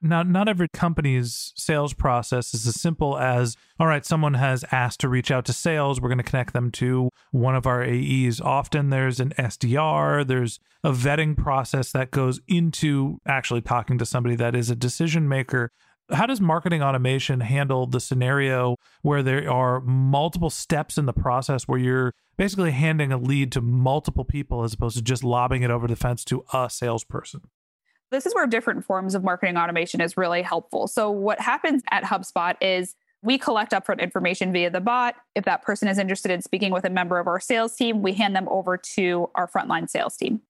Now, 0.00 0.22
not 0.22 0.48
every 0.48 0.68
company's 0.68 1.52
sales 1.56 1.92
process 1.92 2.54
is 2.54 2.68
as 2.68 2.80
simple 2.80 3.18
as, 3.18 3.56
all 3.80 3.88
right, 3.88 4.06
someone 4.06 4.34
has 4.34 4.64
asked 4.70 5.00
to 5.00 5.08
reach 5.08 5.32
out 5.32 5.44
to 5.46 5.52
sales. 5.52 6.00
We're 6.00 6.08
going 6.08 6.18
to 6.18 6.24
connect 6.24 6.52
them 6.52 6.70
to 6.72 7.10
one 7.32 7.56
of 7.56 7.66
our 7.66 7.82
AEs. 7.82 8.40
Often 8.40 8.90
there's 8.90 9.18
an 9.18 9.30
SDR, 9.36 10.24
there's 10.24 10.60
a 10.84 10.92
vetting 10.92 11.36
process 11.36 11.90
that 11.92 12.12
goes 12.12 12.40
into 12.46 13.18
actually 13.26 13.60
talking 13.60 13.98
to 13.98 14.06
somebody 14.06 14.36
that 14.36 14.54
is 14.54 14.70
a 14.70 14.76
decision 14.76 15.28
maker. 15.28 15.72
How 16.12 16.26
does 16.26 16.40
marketing 16.40 16.80
automation 16.80 17.40
handle 17.40 17.86
the 17.86 18.00
scenario 18.00 18.76
where 19.02 19.22
there 19.22 19.50
are 19.50 19.80
multiple 19.80 20.48
steps 20.48 20.96
in 20.96 21.06
the 21.06 21.12
process 21.12 21.64
where 21.64 21.78
you're 21.78 22.14
basically 22.36 22.70
handing 22.70 23.10
a 23.10 23.18
lead 23.18 23.50
to 23.52 23.60
multiple 23.60 24.24
people 24.24 24.62
as 24.62 24.74
opposed 24.74 24.96
to 24.96 25.02
just 25.02 25.24
lobbing 25.24 25.62
it 25.62 25.72
over 25.72 25.88
the 25.88 25.96
fence 25.96 26.24
to 26.26 26.44
a 26.54 26.70
salesperson? 26.70 27.42
This 28.10 28.26
is 28.26 28.34
where 28.34 28.46
different 28.46 28.84
forms 28.84 29.14
of 29.14 29.22
marketing 29.22 29.56
automation 29.56 30.00
is 30.00 30.16
really 30.16 30.42
helpful. 30.42 30.88
So, 30.88 31.10
what 31.10 31.40
happens 31.40 31.82
at 31.90 32.04
HubSpot 32.04 32.56
is 32.60 32.94
we 33.22 33.36
collect 33.36 33.72
upfront 33.72 34.00
information 34.00 34.52
via 34.52 34.70
the 34.70 34.80
bot. 34.80 35.16
If 35.34 35.44
that 35.44 35.62
person 35.62 35.88
is 35.88 35.98
interested 35.98 36.30
in 36.30 36.40
speaking 36.40 36.72
with 36.72 36.84
a 36.84 36.90
member 36.90 37.18
of 37.18 37.26
our 37.26 37.40
sales 37.40 37.74
team, 37.74 38.00
we 38.00 38.12
hand 38.12 38.34
them 38.36 38.48
over 38.48 38.76
to 38.94 39.28
our 39.34 39.48
frontline 39.48 39.90
sales 39.90 40.16
team. 40.16 40.40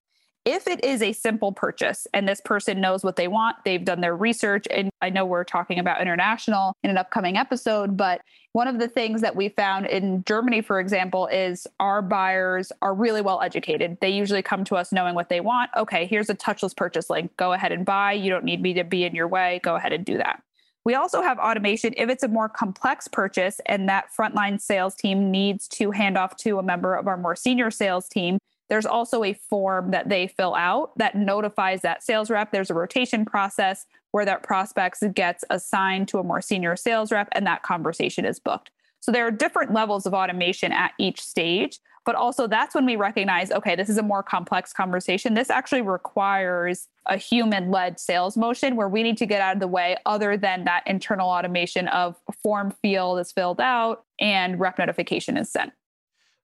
If 0.50 0.66
it 0.66 0.82
is 0.82 1.02
a 1.02 1.12
simple 1.12 1.52
purchase 1.52 2.06
and 2.14 2.26
this 2.26 2.40
person 2.40 2.80
knows 2.80 3.04
what 3.04 3.16
they 3.16 3.28
want, 3.28 3.58
they've 3.66 3.84
done 3.84 4.00
their 4.00 4.16
research, 4.16 4.66
and 4.70 4.88
I 5.02 5.10
know 5.10 5.26
we're 5.26 5.44
talking 5.44 5.78
about 5.78 6.00
international 6.00 6.74
in 6.82 6.88
an 6.88 6.96
upcoming 6.96 7.36
episode, 7.36 7.98
but 7.98 8.22
one 8.52 8.66
of 8.66 8.78
the 8.78 8.88
things 8.88 9.20
that 9.20 9.36
we 9.36 9.50
found 9.50 9.84
in 9.84 10.24
Germany, 10.24 10.62
for 10.62 10.80
example, 10.80 11.26
is 11.26 11.66
our 11.80 12.00
buyers 12.00 12.72
are 12.80 12.94
really 12.94 13.20
well 13.20 13.42
educated. 13.42 13.98
They 14.00 14.08
usually 14.08 14.40
come 14.40 14.64
to 14.64 14.76
us 14.76 14.90
knowing 14.90 15.14
what 15.14 15.28
they 15.28 15.40
want. 15.40 15.70
Okay, 15.76 16.06
here's 16.06 16.30
a 16.30 16.34
touchless 16.34 16.74
purchase 16.74 17.10
link. 17.10 17.36
Go 17.36 17.52
ahead 17.52 17.70
and 17.70 17.84
buy. 17.84 18.12
You 18.14 18.30
don't 18.30 18.44
need 18.44 18.62
me 18.62 18.72
to 18.72 18.84
be 18.84 19.04
in 19.04 19.14
your 19.14 19.28
way. 19.28 19.60
Go 19.62 19.76
ahead 19.76 19.92
and 19.92 20.02
do 20.02 20.16
that. 20.16 20.42
We 20.82 20.94
also 20.94 21.20
have 21.20 21.38
automation 21.38 21.92
if 21.98 22.08
it's 22.08 22.22
a 22.22 22.28
more 22.28 22.48
complex 22.48 23.06
purchase 23.06 23.60
and 23.66 23.86
that 23.90 24.06
frontline 24.18 24.62
sales 24.62 24.94
team 24.94 25.30
needs 25.30 25.68
to 25.68 25.90
hand 25.90 26.16
off 26.16 26.38
to 26.38 26.58
a 26.58 26.62
member 26.62 26.94
of 26.94 27.06
our 27.06 27.18
more 27.18 27.36
senior 27.36 27.70
sales 27.70 28.08
team 28.08 28.38
there's 28.68 28.86
also 28.86 29.24
a 29.24 29.32
form 29.32 29.90
that 29.92 30.08
they 30.08 30.26
fill 30.26 30.54
out 30.54 30.96
that 30.98 31.14
notifies 31.14 31.82
that 31.82 32.02
sales 32.02 32.30
rep. 32.30 32.52
There's 32.52 32.70
a 32.70 32.74
rotation 32.74 33.24
process 33.24 33.86
where 34.10 34.24
that 34.24 34.42
prospect 34.42 35.02
gets 35.14 35.44
assigned 35.50 36.08
to 36.08 36.18
a 36.18 36.24
more 36.24 36.40
senior 36.40 36.76
sales 36.76 37.12
rep 37.12 37.28
and 37.32 37.46
that 37.46 37.62
conversation 37.62 38.24
is 38.24 38.38
booked. 38.38 38.70
So 39.00 39.12
there 39.12 39.26
are 39.26 39.30
different 39.30 39.72
levels 39.72 40.06
of 40.06 40.14
automation 40.14 40.72
at 40.72 40.92
each 40.98 41.20
stage, 41.20 41.78
but 42.04 42.14
also 42.14 42.46
that's 42.46 42.74
when 42.74 42.84
we 42.84 42.96
recognize 42.96 43.50
okay, 43.52 43.76
this 43.76 43.88
is 43.88 43.96
a 43.96 44.02
more 44.02 44.22
complex 44.22 44.72
conversation. 44.72 45.34
This 45.34 45.50
actually 45.50 45.82
requires 45.82 46.88
a 47.06 47.16
human 47.16 47.70
led 47.70 48.00
sales 48.00 48.36
motion 48.36 48.76
where 48.76 48.88
we 48.88 49.02
need 49.02 49.16
to 49.18 49.26
get 49.26 49.40
out 49.40 49.54
of 49.54 49.60
the 49.60 49.68
way 49.68 49.96
other 50.04 50.36
than 50.36 50.64
that 50.64 50.82
internal 50.86 51.28
automation 51.28 51.88
of 51.88 52.16
form 52.42 52.74
field 52.82 53.20
is 53.20 53.32
filled 53.32 53.60
out 53.60 54.04
and 54.20 54.58
rep 54.58 54.78
notification 54.78 55.36
is 55.36 55.50
sent. 55.50 55.72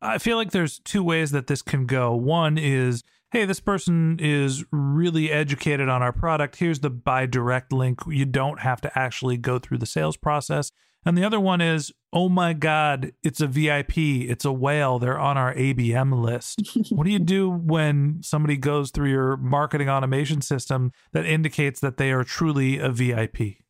I 0.05 0.19
feel 0.19 0.37
like 0.37 0.51
there's 0.51 0.79
two 0.81 1.03
ways 1.03 1.31
that 1.31 1.47
this 1.47 1.63
can 1.63 1.87
go. 1.87 2.15
One 2.15 2.59
is, 2.59 3.03
hey, 3.33 3.47
this 3.47 3.61
person 3.61 4.19
is 4.21 4.65
really 4.71 5.31
educated 5.31 5.89
on 5.89 6.03
our 6.03 6.13
product. 6.13 6.57
Here's 6.57 6.81
the 6.81 6.91
buy 6.91 7.27
direct 7.27 7.73
link. 7.73 8.01
You 8.07 8.27
don't 8.27 8.61
have 8.61 8.81
to 8.83 8.99
actually 8.99 9.39
go 9.39 9.59
through 9.59 9.79
the 9.79 9.87
sales 9.87 10.17
process. 10.17 10.71
And 11.07 11.19
the 11.19 11.25
other 11.25 11.41
one 11.41 11.61
is, 11.61 11.93
oh 12.13 12.29
my 12.29 12.53
God, 12.53 13.13
it's 13.23 13.41
a 13.41 13.47
VIP, 13.47 13.99
it's 13.99 14.45
a 14.45 14.53
whale. 14.53 14.99
They're 14.99 15.19
on 15.19 15.37
our 15.37 15.55
ABM 15.55 16.23
list. 16.23 16.63
what 16.91 17.05
do 17.05 17.11
you 17.11 17.19
do 17.19 17.51
when 17.51 18.21
somebody 18.23 18.57
goes 18.57 18.91
through 18.91 19.11
your 19.11 19.37
marketing 19.37 19.89
automation 19.89 20.41
system 20.41 20.93
that 21.13 21.27
indicates 21.27 21.81
that 21.81 21.97
they 21.97 22.13
are 22.13 22.25
truly 22.25 22.79
a 22.79 22.91
VIP? 22.91 23.64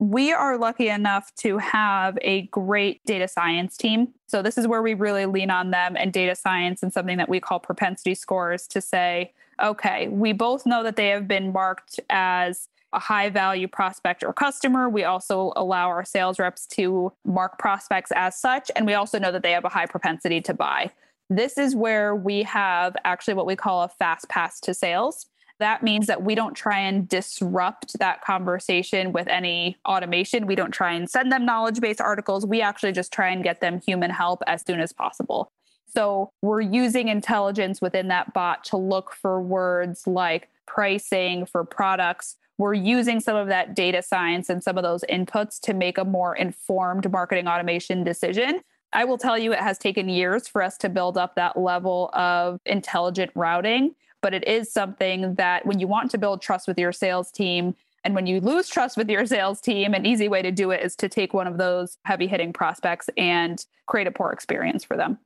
We 0.00 0.32
are 0.32 0.56
lucky 0.56 0.88
enough 0.88 1.32
to 1.36 1.58
have 1.58 2.18
a 2.22 2.42
great 2.46 3.04
data 3.04 3.28
science 3.28 3.76
team. 3.76 4.08
So, 4.26 4.40
this 4.40 4.56
is 4.56 4.66
where 4.66 4.80
we 4.80 4.94
really 4.94 5.26
lean 5.26 5.50
on 5.50 5.70
them 5.70 5.94
and 5.96 6.10
data 6.10 6.34
science 6.34 6.82
and 6.82 6.90
something 6.90 7.18
that 7.18 7.28
we 7.28 7.38
call 7.38 7.60
propensity 7.60 8.14
scores 8.14 8.66
to 8.68 8.80
say, 8.80 9.32
okay, 9.62 10.08
we 10.08 10.32
both 10.32 10.64
know 10.64 10.82
that 10.82 10.96
they 10.96 11.08
have 11.08 11.28
been 11.28 11.52
marked 11.52 12.00
as 12.08 12.68
a 12.94 12.98
high 12.98 13.28
value 13.28 13.68
prospect 13.68 14.24
or 14.24 14.32
customer. 14.32 14.88
We 14.88 15.04
also 15.04 15.52
allow 15.54 15.88
our 15.88 16.04
sales 16.04 16.38
reps 16.38 16.66
to 16.68 17.12
mark 17.26 17.58
prospects 17.58 18.10
as 18.16 18.34
such. 18.40 18.70
And 18.74 18.86
we 18.86 18.94
also 18.94 19.18
know 19.18 19.30
that 19.30 19.42
they 19.42 19.52
have 19.52 19.66
a 19.66 19.68
high 19.68 19.86
propensity 19.86 20.40
to 20.40 20.54
buy. 20.54 20.90
This 21.28 21.58
is 21.58 21.76
where 21.76 22.16
we 22.16 22.42
have 22.44 22.96
actually 23.04 23.34
what 23.34 23.46
we 23.46 23.54
call 23.54 23.82
a 23.82 23.88
fast 23.88 24.28
pass 24.28 24.58
to 24.60 24.74
sales 24.74 25.26
that 25.60 25.82
means 25.82 26.06
that 26.08 26.22
we 26.22 26.34
don't 26.34 26.54
try 26.54 26.78
and 26.78 27.08
disrupt 27.08 27.98
that 27.98 28.22
conversation 28.22 29.12
with 29.12 29.28
any 29.28 29.76
automation. 29.86 30.46
We 30.46 30.56
don't 30.56 30.72
try 30.72 30.92
and 30.92 31.08
send 31.08 31.30
them 31.30 31.46
knowledge 31.46 31.80
based 31.80 32.00
articles. 32.00 32.44
We 32.44 32.60
actually 32.60 32.92
just 32.92 33.12
try 33.12 33.28
and 33.28 33.44
get 33.44 33.60
them 33.60 33.80
human 33.80 34.10
help 34.10 34.42
as 34.46 34.64
soon 34.66 34.80
as 34.80 34.92
possible. 34.92 35.52
So 35.86 36.32
we're 36.42 36.60
using 36.60 37.08
intelligence 37.08 37.80
within 37.80 38.08
that 38.08 38.32
bot 38.32 38.64
to 38.64 38.76
look 38.76 39.12
for 39.12 39.40
words 39.40 40.06
like 40.06 40.48
pricing 40.66 41.46
for 41.46 41.64
products. 41.64 42.36
We're 42.58 42.74
using 42.74 43.20
some 43.20 43.36
of 43.36 43.48
that 43.48 43.74
data 43.74 44.02
science 44.02 44.48
and 44.48 44.62
some 44.62 44.76
of 44.76 44.84
those 44.84 45.04
inputs 45.10 45.60
to 45.62 45.74
make 45.74 45.98
a 45.98 46.04
more 46.04 46.36
informed 46.36 47.10
marketing 47.10 47.48
automation 47.48 48.04
decision. 48.04 48.60
I 48.92 49.04
will 49.04 49.18
tell 49.18 49.38
you, 49.38 49.52
it 49.52 49.60
has 49.60 49.78
taken 49.78 50.08
years 50.08 50.48
for 50.48 50.62
us 50.62 50.76
to 50.78 50.88
build 50.88 51.16
up 51.16 51.34
that 51.36 51.56
level 51.56 52.10
of 52.12 52.60
intelligent 52.66 53.30
routing 53.34 53.94
but 54.20 54.34
it 54.34 54.46
is 54.46 54.72
something 54.72 55.34
that 55.34 55.66
when 55.66 55.78
you 55.78 55.86
want 55.86 56.10
to 56.10 56.18
build 56.18 56.42
trust 56.42 56.68
with 56.68 56.78
your 56.78 56.92
sales 56.92 57.30
team 57.30 57.74
and 58.04 58.14
when 58.14 58.26
you 58.26 58.40
lose 58.40 58.68
trust 58.68 58.96
with 58.96 59.10
your 59.10 59.26
sales 59.26 59.60
team, 59.60 59.94
an 59.94 60.06
easy 60.06 60.28
way 60.28 60.42
to 60.42 60.50
do 60.50 60.70
it 60.70 60.82
is 60.82 60.96
to 60.96 61.08
take 61.08 61.34
one 61.34 61.46
of 61.46 61.58
those 61.58 61.98
heavy 62.04 62.26
hitting 62.26 62.52
prospects 62.52 63.10
and 63.16 63.64
create 63.86 64.06
a 64.06 64.10
poor 64.10 64.30
experience 64.30 64.84
for 64.84 64.96
them. 64.96 65.18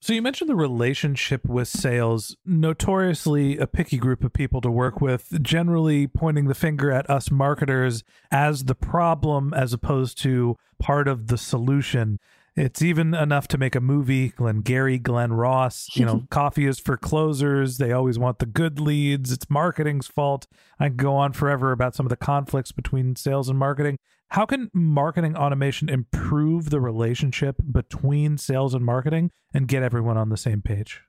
So 0.00 0.12
you 0.12 0.22
mentioned 0.22 0.48
the 0.48 0.54
relationship 0.54 1.44
with 1.46 1.66
sales, 1.66 2.36
notoriously 2.46 3.58
a 3.58 3.66
picky 3.66 3.98
group 3.98 4.22
of 4.22 4.32
people 4.32 4.60
to 4.60 4.70
work 4.70 5.00
with, 5.00 5.42
generally 5.42 6.06
pointing 6.06 6.46
the 6.46 6.54
finger 6.54 6.92
at 6.92 7.10
us 7.10 7.32
marketers 7.32 8.04
as 8.30 8.64
the 8.64 8.76
problem 8.76 9.52
as 9.52 9.72
opposed 9.72 10.16
to 10.22 10.56
part 10.78 11.08
of 11.08 11.26
the 11.26 11.38
solution. 11.38 12.20
It's 12.58 12.82
even 12.82 13.14
enough 13.14 13.46
to 13.48 13.58
make 13.58 13.76
a 13.76 13.80
movie. 13.80 14.30
Glengarry, 14.30 14.98
Glen 14.98 15.32
Ross, 15.32 15.88
you 15.94 16.04
know, 16.04 16.24
coffee 16.30 16.66
is 16.66 16.80
for 16.80 16.96
closers. 16.96 17.78
They 17.78 17.92
always 17.92 18.18
want 18.18 18.40
the 18.40 18.46
good 18.46 18.80
leads. 18.80 19.30
It's 19.30 19.48
marketing's 19.48 20.08
fault. 20.08 20.48
I 20.80 20.88
can 20.88 20.96
go 20.96 21.14
on 21.14 21.32
forever 21.34 21.70
about 21.70 21.94
some 21.94 22.04
of 22.04 22.10
the 22.10 22.16
conflicts 22.16 22.72
between 22.72 23.14
sales 23.14 23.48
and 23.48 23.56
marketing. 23.56 23.98
How 24.30 24.44
can 24.44 24.70
marketing 24.74 25.36
automation 25.36 25.88
improve 25.88 26.70
the 26.70 26.80
relationship 26.80 27.62
between 27.70 28.36
sales 28.38 28.74
and 28.74 28.84
marketing 28.84 29.30
and 29.54 29.68
get 29.68 29.84
everyone 29.84 30.16
on 30.16 30.28
the 30.28 30.36
same 30.36 30.60
page? 30.60 31.02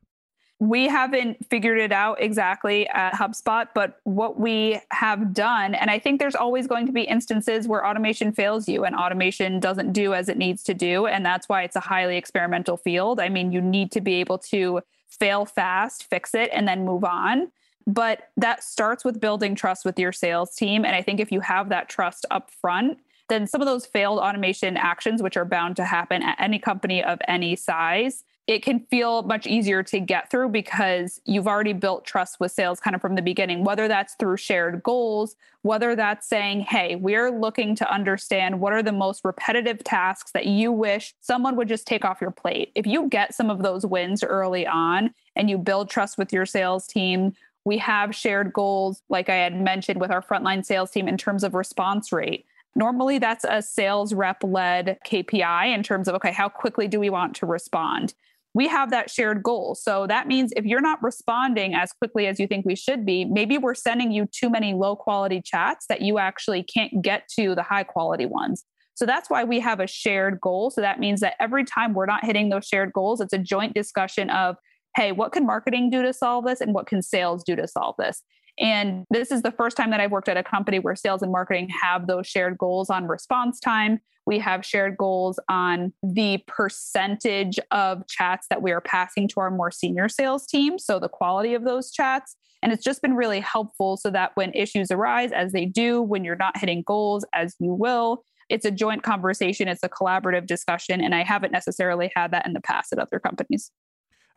We 0.60 0.88
haven't 0.88 1.46
figured 1.50 1.80
it 1.80 1.94
out 1.94 2.22
exactly 2.22 2.86
at 2.90 3.14
HubSpot, 3.14 3.68
but 3.74 4.02
what 4.04 4.38
we 4.38 4.82
have 4.92 5.34
done, 5.34 5.74
and 5.74 5.90
I 5.90 6.00
think 6.00 6.20
there's 6.20 6.36
always 6.36 6.68
going 6.68 6.86
to 6.86 6.92
be 6.92 7.04
instances 7.04 7.66
where 7.66 7.88
automation 7.88 8.34
fails 8.34 8.68
you 8.68 8.84
and 8.84 8.94
automation 8.94 9.62
doesn't 9.62 9.94
do 9.94 10.14
as 10.14 10.28
it 10.28 10.38
needs 10.38 10.62
to 10.64 10.74
do. 10.74 11.08
And 11.08 11.26
that's 11.26 11.48
why 11.48 11.64
it's 11.64 11.78
a 11.78 11.82
highly 11.82 12.18
experimental 12.18 12.76
field. 12.76 13.22
I 13.22 13.30
mean, 13.30 13.54
you 13.54 13.62
need 13.62 13.90
to 13.94 14.02
be 14.02 14.16
able 14.16 14.38
to 14.50 14.82
fail 15.08 15.46
fast, 15.46 16.04
fix 16.04 16.36
it, 16.36 16.50
and 16.52 16.68
then 16.68 16.84
move 16.84 17.06
on. 17.06 17.52
But 17.88 18.30
that 18.36 18.62
starts 18.62 19.06
with 19.06 19.22
building 19.22 19.56
trust 19.56 19.86
with 19.86 19.98
your 19.98 20.12
sales 20.12 20.56
team. 20.56 20.84
And 20.84 20.94
I 20.94 21.02
think 21.02 21.22
if 21.22 21.32
you 21.32 21.40
have 21.40 21.70
that 21.70 21.88
trust 21.88 22.26
up 22.30 22.52
front, 22.52 23.00
then 23.30 23.48
some 23.48 23.62
of 23.62 23.66
those 23.66 23.86
failed 23.86 24.20
automation 24.20 24.76
actions, 24.76 25.24
which 25.24 25.38
are 25.38 25.46
bound 25.46 25.78
to 25.78 25.86
happen 25.86 26.22
at 26.22 26.36
any 26.40 26.60
company 26.60 27.02
of 27.02 27.20
any 27.28 27.56
size, 27.56 28.26
it 28.48 28.64
can 28.64 28.80
feel 28.90 29.22
much 29.22 29.46
easier 29.46 29.84
to 29.84 30.00
get 30.00 30.32
through 30.32 30.50
because 30.50 31.22
you've 31.26 31.48
already 31.48 31.74
built 31.74 32.04
trust 32.04 32.40
with 32.40 32.52
sales 32.52 32.80
kind 32.80 32.96
of 32.96 33.02
from 33.02 33.14
the 33.14 33.22
beginning, 33.22 33.64
whether 33.64 33.88
that's 33.88 34.16
through 34.16 34.38
shared 34.38 34.82
goals, 34.82 35.36
whether 35.62 35.96
that's 35.96 36.28
saying, 36.28 36.62
hey, 36.62 36.96
we're 36.96 37.30
looking 37.30 37.76
to 37.76 37.94
understand 37.94 38.60
what 38.60 38.74
are 38.74 38.82
the 38.82 38.92
most 38.92 39.22
repetitive 39.24 39.84
tasks 39.84 40.32
that 40.32 40.48
you 40.48 40.72
wish 40.72 41.14
someone 41.22 41.56
would 41.56 41.68
just 41.68 41.86
take 41.86 42.04
off 42.04 42.22
your 42.22 42.32
plate. 42.32 42.72
If 42.74 42.88
you 42.88 43.08
get 43.08 43.36
some 43.36 43.52
of 43.52 43.62
those 43.62 43.86
wins 43.86 44.24
early 44.24 44.66
on 44.66 45.14
and 45.36 45.48
you 45.48 45.60
build 45.60 45.90
trust 45.90 46.18
with 46.18 46.34
your 46.34 46.48
sales 46.48 46.88
team, 46.88 47.34
we 47.66 47.78
have 47.78 48.16
shared 48.16 48.52
goals, 48.52 49.04
like 49.10 49.30
I 49.30 49.36
had 49.36 49.62
mentioned 49.62 50.02
with 50.02 50.10
our 50.10 50.24
frontline 50.24 50.66
sales 50.66 50.90
team 50.90 51.08
in 51.08 51.18
terms 51.18 51.44
of 51.44 51.54
response 51.54 52.12
rate. 52.12 52.46
Normally, 52.76 53.20
that's 53.20 53.46
a 53.48 53.62
sales 53.62 54.14
rep 54.14 54.44
led 54.44 54.98
KPI 55.06 55.74
in 55.74 55.84
terms 55.84 56.08
of, 56.08 56.16
okay, 56.16 56.32
how 56.32 56.50
quickly 56.50 56.88
do 56.88 57.00
we 57.00 57.10
want 57.10 57.36
to 57.38 57.46
respond? 57.46 58.14
We 58.54 58.68
have 58.68 58.92
that 58.92 59.10
shared 59.10 59.44
goal. 59.44 59.76
So 59.76 60.08
that 60.08 60.28
means 60.28 60.52
if 60.56 60.66
you're 60.66 60.82
not 60.82 61.02
responding 61.04 61.76
as 61.76 61.92
quickly 61.92 62.28
as 62.28 62.40
you 62.40 62.48
think 62.48 62.66
we 62.66 62.76
should 62.76 63.06
be, 63.06 63.26
maybe 63.26 63.58
we're 63.58 63.76
sending 63.76 64.12
you 64.12 64.28
too 64.32 64.50
many 64.50 64.74
low 64.74 64.96
quality 64.96 65.42
chats 65.44 65.86
that 65.88 66.02
you 66.02 66.18
actually 66.18 66.64
can't 66.64 67.02
get 67.02 67.28
to 67.40 67.54
the 67.54 67.64
high 67.64 67.84
quality 67.84 68.26
ones. 68.26 68.66
So 68.96 69.06
that's 69.06 69.30
why 69.30 69.44
we 69.44 69.60
have 69.62 69.80
a 69.80 69.88
shared 69.88 70.42
goal. 70.42 70.72
So 70.72 70.82
that 70.82 71.00
means 71.00 71.22
that 71.22 71.36
every 71.40 71.64
time 71.64 71.94
we're 71.94 72.06
not 72.06 72.26
hitting 72.26 72.50
those 72.50 72.66
shared 72.66 72.92
goals, 72.92 73.22
it's 73.22 73.34
a 73.34 73.38
joint 73.38 73.74
discussion 73.74 74.30
of, 74.30 74.58
hey, 74.96 75.12
what 75.12 75.32
can 75.32 75.46
marketing 75.46 75.90
do 75.90 76.02
to 76.02 76.12
solve 76.12 76.46
this? 76.46 76.60
And 76.60 76.74
what 76.74 76.88
can 76.88 77.02
sales 77.02 77.44
do 77.44 77.56
to 77.56 77.68
solve 77.68 77.96
this? 77.98 78.24
And 78.60 79.06
this 79.10 79.32
is 79.32 79.42
the 79.42 79.52
first 79.54 79.78
time 79.78 79.92
that 79.92 80.02
I've 80.02 80.12
worked 80.12 80.28
at 80.28 80.36
a 80.36 80.44
company 80.44 80.80
where 80.80 80.96
sales 80.96 81.22
and 81.22 81.32
marketing 81.32 81.70
have 81.82 82.08
those 82.08 82.28
shared 82.28 82.58
goals 82.58 82.90
on 82.90 83.08
response 83.08 83.60
time. 83.60 84.02
We 84.30 84.38
have 84.38 84.64
shared 84.64 84.96
goals 84.96 85.40
on 85.50 85.92
the 86.04 86.44
percentage 86.46 87.58
of 87.72 88.06
chats 88.06 88.46
that 88.52 88.62
we 88.62 88.72
are 88.72 88.80
passing 88.80 89.28
to 89.30 89.40
our 89.40 89.50
more 89.50 89.72
senior 89.72 90.08
sales 90.08 90.46
team. 90.46 90.78
So 90.78 91.00
the 91.00 91.10
quality 91.10 91.56
of 91.56 91.64
those 91.64 91.90
chats. 91.92 92.36
And 92.62 92.72
it's 92.72 92.84
just 92.84 93.02
been 93.02 93.16
really 93.16 93.40
helpful 93.40 93.98
so 93.98 94.12
that 94.12 94.34
when 94.36 94.54
issues 94.54 94.92
arise, 94.92 95.32
as 95.32 95.52
they 95.52 95.66
do, 95.66 96.04
when 96.04 96.24
you're 96.24 96.36
not 96.36 96.58
hitting 96.58 96.84
goals, 96.86 97.26
as 97.34 97.56
you 97.60 97.74
will, 97.74 98.24
it's 98.50 98.66
a 98.66 98.72
joint 98.72 99.02
conversation, 99.02 99.68
it's 99.68 99.82
a 99.82 99.90
collaborative 99.90 100.46
discussion. 100.46 101.02
And 101.02 101.16
I 101.16 101.24
haven't 101.24 101.52
necessarily 101.52 102.12
had 102.16 102.30
that 102.30 102.46
in 102.46 102.54
the 102.54 102.62
past 102.62 102.94
at 102.94 103.00
other 103.00 103.20
companies. 103.20 103.72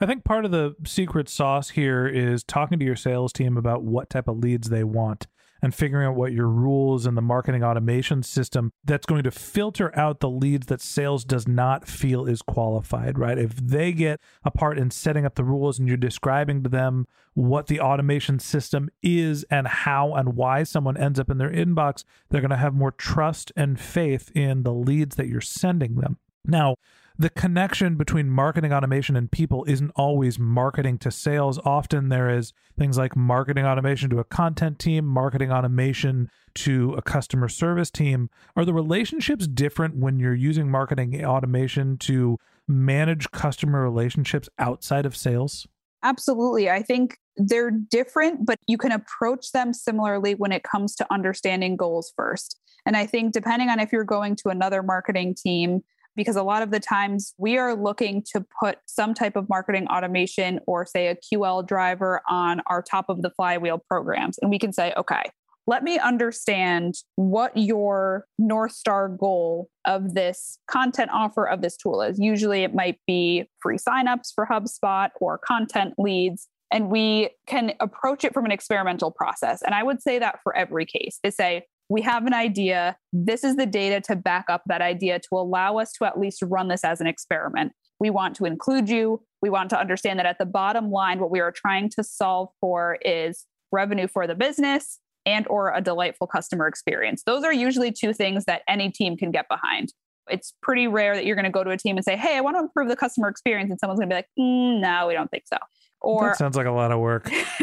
I 0.00 0.06
think 0.06 0.24
part 0.24 0.46
of 0.46 0.52
the 0.52 0.74
secret 0.86 1.28
sauce 1.28 1.68
here 1.68 2.06
is 2.06 2.42
talking 2.44 2.78
to 2.78 2.84
your 2.86 2.96
sales 2.96 3.30
team 3.30 3.58
about 3.58 3.82
what 3.82 4.08
type 4.08 4.26
of 4.26 4.38
leads 4.38 4.70
they 4.70 4.84
want 4.84 5.26
and 5.62 5.74
figuring 5.74 6.06
out 6.06 6.16
what 6.16 6.32
your 6.32 6.48
rules 6.48 7.06
and 7.06 7.16
the 7.16 7.22
marketing 7.22 7.62
automation 7.62 8.22
system 8.22 8.72
that's 8.84 9.06
going 9.06 9.22
to 9.22 9.30
filter 9.30 9.96
out 9.96 10.20
the 10.20 10.28
leads 10.28 10.66
that 10.66 10.80
sales 10.80 11.24
does 11.24 11.46
not 11.46 11.86
feel 11.86 12.26
is 12.26 12.42
qualified, 12.42 13.18
right? 13.18 13.38
If 13.38 13.56
they 13.56 13.92
get 13.92 14.20
a 14.44 14.50
part 14.50 14.78
in 14.78 14.90
setting 14.90 15.24
up 15.24 15.36
the 15.36 15.44
rules 15.44 15.78
and 15.78 15.86
you're 15.86 15.96
describing 15.96 16.64
to 16.64 16.68
them 16.68 17.06
what 17.34 17.68
the 17.68 17.80
automation 17.80 18.40
system 18.40 18.90
is 19.02 19.44
and 19.50 19.68
how 19.68 20.14
and 20.14 20.34
why 20.34 20.64
someone 20.64 20.96
ends 20.96 21.20
up 21.20 21.30
in 21.30 21.38
their 21.38 21.52
inbox, 21.52 22.04
they're 22.28 22.40
going 22.40 22.50
to 22.50 22.56
have 22.56 22.74
more 22.74 22.92
trust 22.92 23.52
and 23.56 23.78
faith 23.78 24.32
in 24.34 24.64
the 24.64 24.74
leads 24.74 25.16
that 25.16 25.28
you're 25.28 25.40
sending 25.40 25.94
them. 25.94 26.18
Now, 26.44 26.74
the 27.22 27.30
connection 27.30 27.94
between 27.94 28.28
marketing 28.28 28.72
automation 28.72 29.14
and 29.14 29.30
people 29.30 29.64
isn't 29.68 29.92
always 29.94 30.40
marketing 30.40 30.98
to 30.98 31.10
sales. 31.10 31.58
Often 31.64 32.08
there 32.08 32.28
is 32.28 32.52
things 32.76 32.98
like 32.98 33.14
marketing 33.14 33.64
automation 33.64 34.10
to 34.10 34.18
a 34.18 34.24
content 34.24 34.80
team, 34.80 35.06
marketing 35.06 35.52
automation 35.52 36.28
to 36.54 36.94
a 36.94 37.02
customer 37.02 37.48
service 37.48 37.92
team. 37.92 38.28
Are 38.56 38.64
the 38.64 38.74
relationships 38.74 39.46
different 39.46 39.96
when 39.96 40.18
you're 40.18 40.34
using 40.34 40.68
marketing 40.68 41.24
automation 41.24 41.96
to 41.98 42.38
manage 42.66 43.30
customer 43.30 43.82
relationships 43.82 44.48
outside 44.58 45.06
of 45.06 45.16
sales? 45.16 45.68
Absolutely. 46.02 46.68
I 46.70 46.82
think 46.82 47.18
they're 47.36 47.70
different, 47.70 48.44
but 48.44 48.58
you 48.66 48.76
can 48.76 48.90
approach 48.90 49.52
them 49.52 49.72
similarly 49.72 50.34
when 50.34 50.50
it 50.50 50.64
comes 50.64 50.96
to 50.96 51.06
understanding 51.12 51.76
goals 51.76 52.12
first. 52.16 52.58
And 52.84 52.96
I 52.96 53.06
think 53.06 53.32
depending 53.32 53.68
on 53.68 53.78
if 53.78 53.92
you're 53.92 54.02
going 54.02 54.34
to 54.36 54.48
another 54.48 54.82
marketing 54.82 55.36
team, 55.36 55.82
because 56.16 56.36
a 56.36 56.42
lot 56.42 56.62
of 56.62 56.70
the 56.70 56.80
times 56.80 57.34
we 57.38 57.58
are 57.58 57.74
looking 57.74 58.22
to 58.32 58.44
put 58.60 58.78
some 58.86 59.14
type 59.14 59.36
of 59.36 59.48
marketing 59.48 59.86
automation 59.88 60.60
or 60.66 60.86
say 60.86 61.08
a 61.08 61.16
QL 61.16 61.66
driver 61.66 62.22
on 62.28 62.60
our 62.66 62.82
top 62.82 63.06
of 63.08 63.22
the 63.22 63.30
flywheel 63.30 63.78
programs. 63.78 64.38
And 64.38 64.50
we 64.50 64.58
can 64.58 64.72
say, 64.72 64.92
okay, 64.96 65.22
let 65.66 65.84
me 65.84 65.98
understand 65.98 66.94
what 67.14 67.56
your 67.56 68.26
North 68.38 68.72
Star 68.72 69.08
goal 69.08 69.68
of 69.84 70.14
this 70.14 70.58
content 70.68 71.10
offer 71.12 71.48
of 71.48 71.62
this 71.62 71.76
tool 71.76 72.02
is. 72.02 72.18
Usually 72.18 72.64
it 72.64 72.74
might 72.74 72.98
be 73.06 73.48
free 73.60 73.78
signups 73.78 74.32
for 74.34 74.46
HubSpot 74.46 75.10
or 75.20 75.38
content 75.38 75.94
leads. 75.98 76.48
And 76.72 76.88
we 76.88 77.30
can 77.46 77.74
approach 77.80 78.24
it 78.24 78.32
from 78.32 78.44
an 78.44 78.50
experimental 78.50 79.10
process. 79.10 79.62
And 79.62 79.74
I 79.74 79.82
would 79.82 80.02
say 80.02 80.18
that 80.18 80.40
for 80.42 80.56
every 80.56 80.86
case 80.86 81.20
is 81.22 81.36
say, 81.36 81.66
we 81.92 82.00
have 82.00 82.26
an 82.26 82.32
idea. 82.32 82.96
This 83.12 83.44
is 83.44 83.56
the 83.56 83.66
data 83.66 84.00
to 84.08 84.16
back 84.16 84.46
up 84.48 84.62
that 84.66 84.80
idea 84.80 85.18
to 85.18 85.28
allow 85.32 85.76
us 85.76 85.92
to 85.92 86.06
at 86.06 86.18
least 86.18 86.42
run 86.42 86.68
this 86.68 86.84
as 86.84 87.02
an 87.02 87.06
experiment. 87.06 87.72
We 88.00 88.08
want 88.08 88.34
to 88.36 88.46
include 88.46 88.88
you. 88.88 89.22
We 89.42 89.50
want 89.50 89.68
to 89.70 89.78
understand 89.78 90.18
that 90.18 90.24
at 90.24 90.38
the 90.38 90.46
bottom 90.46 90.90
line, 90.90 91.20
what 91.20 91.30
we 91.30 91.40
are 91.40 91.52
trying 91.52 91.90
to 91.90 92.02
solve 92.02 92.48
for 92.60 92.96
is 93.02 93.44
revenue 93.72 94.08
for 94.08 94.26
the 94.26 94.34
business 94.34 95.00
and 95.26 95.46
or 95.48 95.74
a 95.74 95.82
delightful 95.82 96.26
customer 96.26 96.66
experience. 96.66 97.24
Those 97.26 97.44
are 97.44 97.52
usually 97.52 97.92
two 97.92 98.14
things 98.14 98.46
that 98.46 98.62
any 98.66 98.90
team 98.90 99.16
can 99.16 99.30
get 99.30 99.46
behind. 99.48 99.92
It's 100.30 100.54
pretty 100.62 100.88
rare 100.88 101.14
that 101.14 101.26
you're 101.26 101.36
going 101.36 101.44
to 101.44 101.50
go 101.50 101.62
to 101.62 101.70
a 101.70 101.76
team 101.76 101.96
and 101.96 102.04
say, 102.04 102.16
"Hey, 102.16 102.36
I 102.36 102.40
want 102.40 102.56
to 102.56 102.60
improve 102.60 102.88
the 102.88 102.96
customer 102.96 103.28
experience," 103.28 103.70
and 103.70 103.78
someone's 103.78 103.98
going 103.98 104.08
to 104.08 104.14
be 104.14 104.18
like, 104.18 104.28
mm, 104.38 104.80
"No, 104.80 105.08
we 105.08 105.14
don't 105.14 105.30
think 105.30 105.44
so." 105.46 105.58
Or 106.02 106.28
that 106.28 106.36
sounds 106.36 106.56
like 106.56 106.66
a 106.66 106.72
lot 106.72 106.92
of 106.92 107.00
work. 107.00 107.28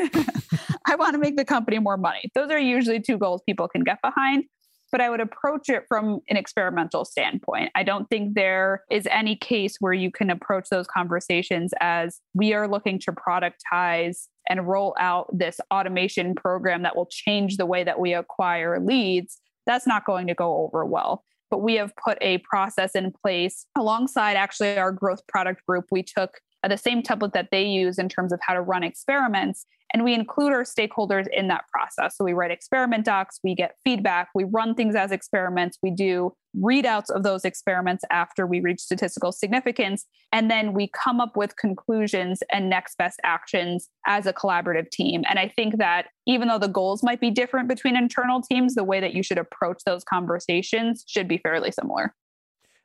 I 0.88 0.96
want 0.96 1.14
to 1.14 1.20
make 1.20 1.38
the 1.38 1.46
company 1.46 1.80
more 1.80 1.98
money. 1.98 2.32
Those 2.34 2.50
are 2.50 2.60
usually 2.60 3.00
two 3.00 3.18
goals 3.18 3.42
people 3.46 3.68
can 3.68 3.84
get 3.84 4.02
behind. 4.02 4.46
But 4.92 5.02
I 5.02 5.10
would 5.12 5.20
approach 5.20 5.70
it 5.70 5.84
from 5.88 6.22
an 6.30 6.38
experimental 6.38 7.06
standpoint. 7.06 7.70
I 7.76 7.84
don't 7.84 8.10
think 8.10 8.34
there 8.34 8.84
is 8.90 9.08
any 9.12 9.36
case 9.36 9.76
where 9.80 9.94
you 9.94 10.10
can 10.10 10.32
approach 10.32 10.70
those 10.72 10.88
conversations 10.88 11.74
as 11.80 12.22
we 12.34 12.56
are 12.56 12.68
looking 12.68 12.98
to 13.02 13.12
productize 13.12 14.30
and 14.50 14.68
roll 14.68 14.96
out 15.00 15.28
this 15.32 15.60
automation 15.72 16.34
program 16.34 16.82
that 16.82 16.96
will 16.96 17.06
change 17.06 17.58
the 17.58 17.68
way 17.68 17.84
that 17.84 18.00
we 18.00 18.16
acquire 18.16 18.80
leads. 18.80 19.38
That's 19.68 19.86
not 19.86 20.06
going 20.06 20.26
to 20.26 20.34
go 20.34 20.64
over 20.64 20.84
well 20.86 21.24
but 21.50 21.60
we 21.60 21.76
have 21.76 21.92
put 21.96 22.18
a 22.22 22.38
process 22.40 22.92
in 22.96 23.12
place 23.12 23.66
alongside 23.78 24.36
actually 24.36 24.78
our 24.78 24.92
growth 24.92 25.26
product 25.28 25.66
group. 25.66 25.86
We 25.92 26.04
took 26.04 26.40
Uh, 26.64 26.68
the 26.68 26.78
same 26.78 27.02
template 27.02 27.34
that 27.34 27.50
they 27.52 27.64
use 27.64 27.98
in 27.98 28.10
terms 28.10 28.34
of 28.34 28.40
how 28.46 28.54
to 28.54 28.62
run 28.62 28.84
experiments. 28.84 29.66
And 29.94 30.04
we 30.04 30.14
include 30.14 30.54
our 30.54 30.64
stakeholders 30.64 31.26
in 31.32 31.48
that 31.48 31.66
process. 31.74 32.16
So 32.16 32.24
we 32.24 32.34
write 32.34 32.52
experiment 32.52 33.06
docs, 33.06 33.40
we 33.44 33.56
get 33.56 33.76
feedback, 33.84 34.30
we 34.36 34.44
run 34.44 34.76
things 34.76 34.96
as 34.96 35.12
experiments, 35.12 35.80
we 35.82 35.90
do 35.90 36.34
readouts 36.56 37.10
of 37.10 37.24
those 37.24 37.46
experiments 37.46 38.04
after 38.12 38.46
we 38.46 38.60
reach 38.60 38.80
statistical 38.82 39.32
significance. 39.32 40.06
And 40.32 40.50
then 40.50 40.74
we 40.74 40.90
come 40.90 41.20
up 41.20 41.36
with 41.36 41.56
conclusions 41.58 42.42
and 42.52 42.70
next 42.70 42.98
best 42.98 43.20
actions 43.24 43.90
as 44.06 44.26
a 44.26 44.34
collaborative 44.34 44.90
team. 44.92 45.24
And 45.30 45.40
I 45.40 45.48
think 45.48 45.78
that 45.78 46.08
even 46.28 46.48
though 46.48 46.60
the 46.60 46.68
goals 46.68 47.04
might 47.04 47.20
be 47.20 47.32
different 47.32 47.68
between 47.68 47.96
internal 47.96 48.42
teams, 48.42 48.76
the 48.76 48.84
way 48.84 49.00
that 49.00 49.14
you 49.14 49.24
should 49.24 49.38
approach 49.38 49.82
those 49.86 50.04
conversations 50.04 51.04
should 51.08 51.28
be 51.28 51.38
fairly 51.38 51.72
similar. 51.72 52.14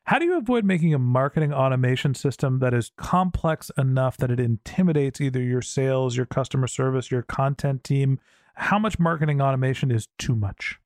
How 0.05 0.19
do 0.19 0.25
you 0.25 0.37
avoid 0.37 0.65
making 0.65 0.93
a 0.93 0.99
marketing 0.99 1.51
automation 1.51 2.13
system 2.13 2.59
that 2.59 2.75
is 2.75 2.91
complex 2.95 3.71
enough 3.75 4.17
that 4.17 4.29
it 4.29 4.39
intimidates 4.39 5.19
either 5.19 5.41
your 5.41 5.63
sales, 5.63 6.15
your 6.15 6.27
customer 6.27 6.67
service, 6.67 7.09
your 7.09 7.23
content 7.23 7.83
team? 7.83 8.19
How 8.53 8.77
much 8.77 8.99
marketing 8.99 9.41
automation 9.41 9.89
is 9.89 10.07
too 10.19 10.35
much? 10.35 10.79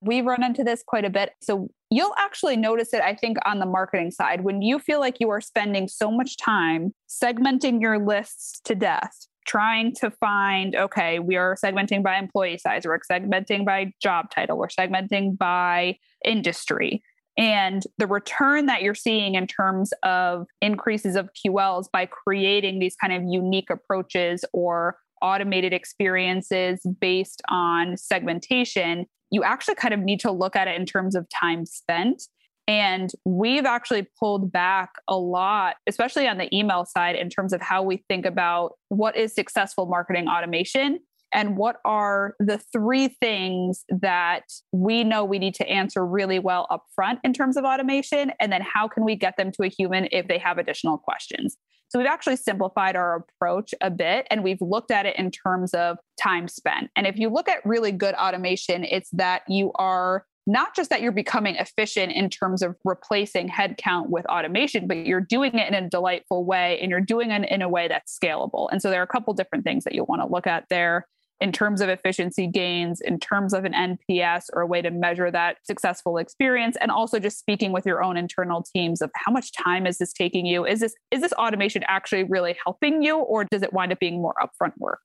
We 0.00 0.22
run 0.22 0.42
into 0.42 0.64
this 0.64 0.82
quite 0.84 1.04
a 1.04 1.10
bit. 1.10 1.34
So 1.40 1.68
you'll 1.88 2.14
actually 2.18 2.56
notice 2.56 2.92
it, 2.92 3.00
I 3.00 3.14
think, 3.14 3.38
on 3.46 3.60
the 3.60 3.66
marketing 3.66 4.10
side. 4.10 4.42
When 4.42 4.60
you 4.60 4.80
feel 4.80 4.98
like 4.98 5.20
you 5.20 5.30
are 5.30 5.40
spending 5.40 5.86
so 5.86 6.10
much 6.10 6.36
time 6.36 6.94
segmenting 7.08 7.80
your 7.80 8.04
lists 8.04 8.60
to 8.64 8.74
death, 8.74 9.28
trying 9.46 9.94
to 10.00 10.10
find, 10.10 10.74
okay, 10.74 11.20
we 11.20 11.36
are 11.36 11.56
segmenting 11.64 12.02
by 12.02 12.18
employee 12.18 12.58
size, 12.58 12.82
we're 12.84 12.98
segmenting 13.08 13.64
by 13.64 13.92
job 14.02 14.32
title, 14.32 14.58
we're 14.58 14.66
segmenting 14.66 15.38
by 15.38 15.96
industry 16.24 17.04
and 17.38 17.84
the 17.98 18.06
return 18.08 18.66
that 18.66 18.82
you're 18.82 18.96
seeing 18.96 19.36
in 19.36 19.46
terms 19.46 19.92
of 20.02 20.48
increases 20.60 21.14
of 21.14 21.30
QLs 21.32 21.86
by 21.90 22.04
creating 22.04 22.80
these 22.80 22.96
kind 22.96 23.12
of 23.12 23.22
unique 23.22 23.70
approaches 23.70 24.44
or 24.52 24.96
automated 25.22 25.72
experiences 25.72 26.80
based 27.00 27.40
on 27.48 27.96
segmentation, 27.96 29.06
you 29.30 29.44
actually 29.44 29.76
kind 29.76 29.94
of 29.94 30.00
need 30.00 30.18
to 30.20 30.32
look 30.32 30.56
at 30.56 30.66
it 30.66 30.78
in 30.78 30.84
terms 30.84 31.14
of 31.14 31.28
time 31.28 31.64
spent. 31.64 32.24
And 32.66 33.10
we've 33.24 33.64
actually 33.64 34.06
pulled 34.18 34.50
back 34.50 34.90
a 35.06 35.16
lot, 35.16 35.76
especially 35.86 36.26
on 36.26 36.38
the 36.38 36.54
email 36.54 36.84
side, 36.84 37.14
in 37.14 37.30
terms 37.30 37.52
of 37.52 37.62
how 37.62 37.82
we 37.82 38.04
think 38.08 38.26
about 38.26 38.72
what 38.88 39.16
is 39.16 39.32
successful 39.32 39.86
marketing 39.86 40.28
automation 40.28 40.98
and 41.32 41.56
what 41.56 41.76
are 41.84 42.34
the 42.38 42.58
three 42.72 43.08
things 43.08 43.84
that 43.88 44.44
we 44.72 45.04
know 45.04 45.24
we 45.24 45.38
need 45.38 45.54
to 45.54 45.68
answer 45.68 46.04
really 46.04 46.38
well 46.38 46.66
up 46.70 46.84
front 46.94 47.20
in 47.24 47.32
terms 47.32 47.56
of 47.56 47.64
automation? 47.64 48.32
And 48.40 48.52
then 48.52 48.62
how 48.62 48.88
can 48.88 49.04
we 49.04 49.16
get 49.16 49.36
them 49.36 49.52
to 49.52 49.62
a 49.64 49.68
human 49.68 50.08
if 50.10 50.28
they 50.28 50.38
have 50.38 50.58
additional 50.58 50.98
questions? 50.98 51.56
So 51.90 51.98
we've 51.98 52.08
actually 52.08 52.36
simplified 52.36 52.96
our 52.96 53.16
approach 53.16 53.74
a 53.80 53.90
bit 53.90 54.26
and 54.30 54.44
we've 54.44 54.60
looked 54.60 54.90
at 54.90 55.06
it 55.06 55.18
in 55.18 55.30
terms 55.30 55.72
of 55.72 55.96
time 56.20 56.48
spent. 56.48 56.90
And 56.96 57.06
if 57.06 57.16
you 57.16 57.30
look 57.30 57.48
at 57.48 57.64
really 57.64 57.92
good 57.92 58.14
automation 58.14 58.84
it's 58.84 59.08
that 59.12 59.42
you 59.48 59.72
are 59.76 60.24
not 60.46 60.74
just 60.74 60.88
that 60.88 61.02
you're 61.02 61.12
becoming 61.12 61.56
efficient 61.56 62.10
in 62.12 62.30
terms 62.30 62.62
of 62.62 62.74
replacing 62.82 63.50
headcount 63.50 64.08
with 64.08 64.24
automation, 64.26 64.86
but 64.86 64.96
you're 64.96 65.20
doing 65.20 65.58
it 65.58 65.68
in 65.68 65.74
a 65.74 65.88
delightful 65.88 66.44
way 66.46 66.78
and 66.80 66.90
you're 66.90 67.02
doing 67.02 67.30
it 67.30 67.46
in 67.50 67.60
a 67.60 67.68
way 67.68 67.86
that's 67.86 68.18
scalable. 68.18 68.68
And 68.72 68.80
so 68.80 68.88
there 68.88 69.00
are 69.00 69.04
a 69.04 69.08
couple 69.08 69.34
different 69.34 69.64
things 69.64 69.84
that 69.84 69.94
you'll 69.94 70.06
want 70.06 70.22
to 70.22 70.26
look 70.26 70.46
at 70.46 70.64
there 70.70 71.06
in 71.40 71.52
terms 71.52 71.80
of 71.80 71.88
efficiency 71.88 72.46
gains, 72.46 73.00
in 73.00 73.18
terms 73.20 73.52
of 73.52 73.64
an 73.64 73.72
NPS 73.72 74.46
or 74.52 74.62
a 74.62 74.66
way 74.66 74.82
to 74.82 74.90
measure 74.90 75.30
that 75.30 75.58
successful 75.64 76.18
experience, 76.18 76.76
and 76.80 76.90
also 76.90 77.18
just 77.18 77.38
speaking 77.38 77.72
with 77.72 77.86
your 77.86 78.02
own 78.02 78.16
internal 78.16 78.62
teams 78.62 79.00
of 79.00 79.10
how 79.14 79.30
much 79.30 79.52
time 79.52 79.86
is 79.86 79.98
this 79.98 80.12
taking 80.12 80.46
you? 80.46 80.66
Is 80.66 80.80
this 80.80 80.94
is 81.10 81.20
this 81.20 81.32
automation 81.34 81.82
actually 81.86 82.24
really 82.24 82.56
helping 82.64 83.02
you, 83.02 83.18
or 83.18 83.44
does 83.44 83.62
it 83.62 83.72
wind 83.72 83.92
up 83.92 84.00
being 84.00 84.20
more 84.20 84.34
upfront 84.40 84.72
work? 84.78 85.00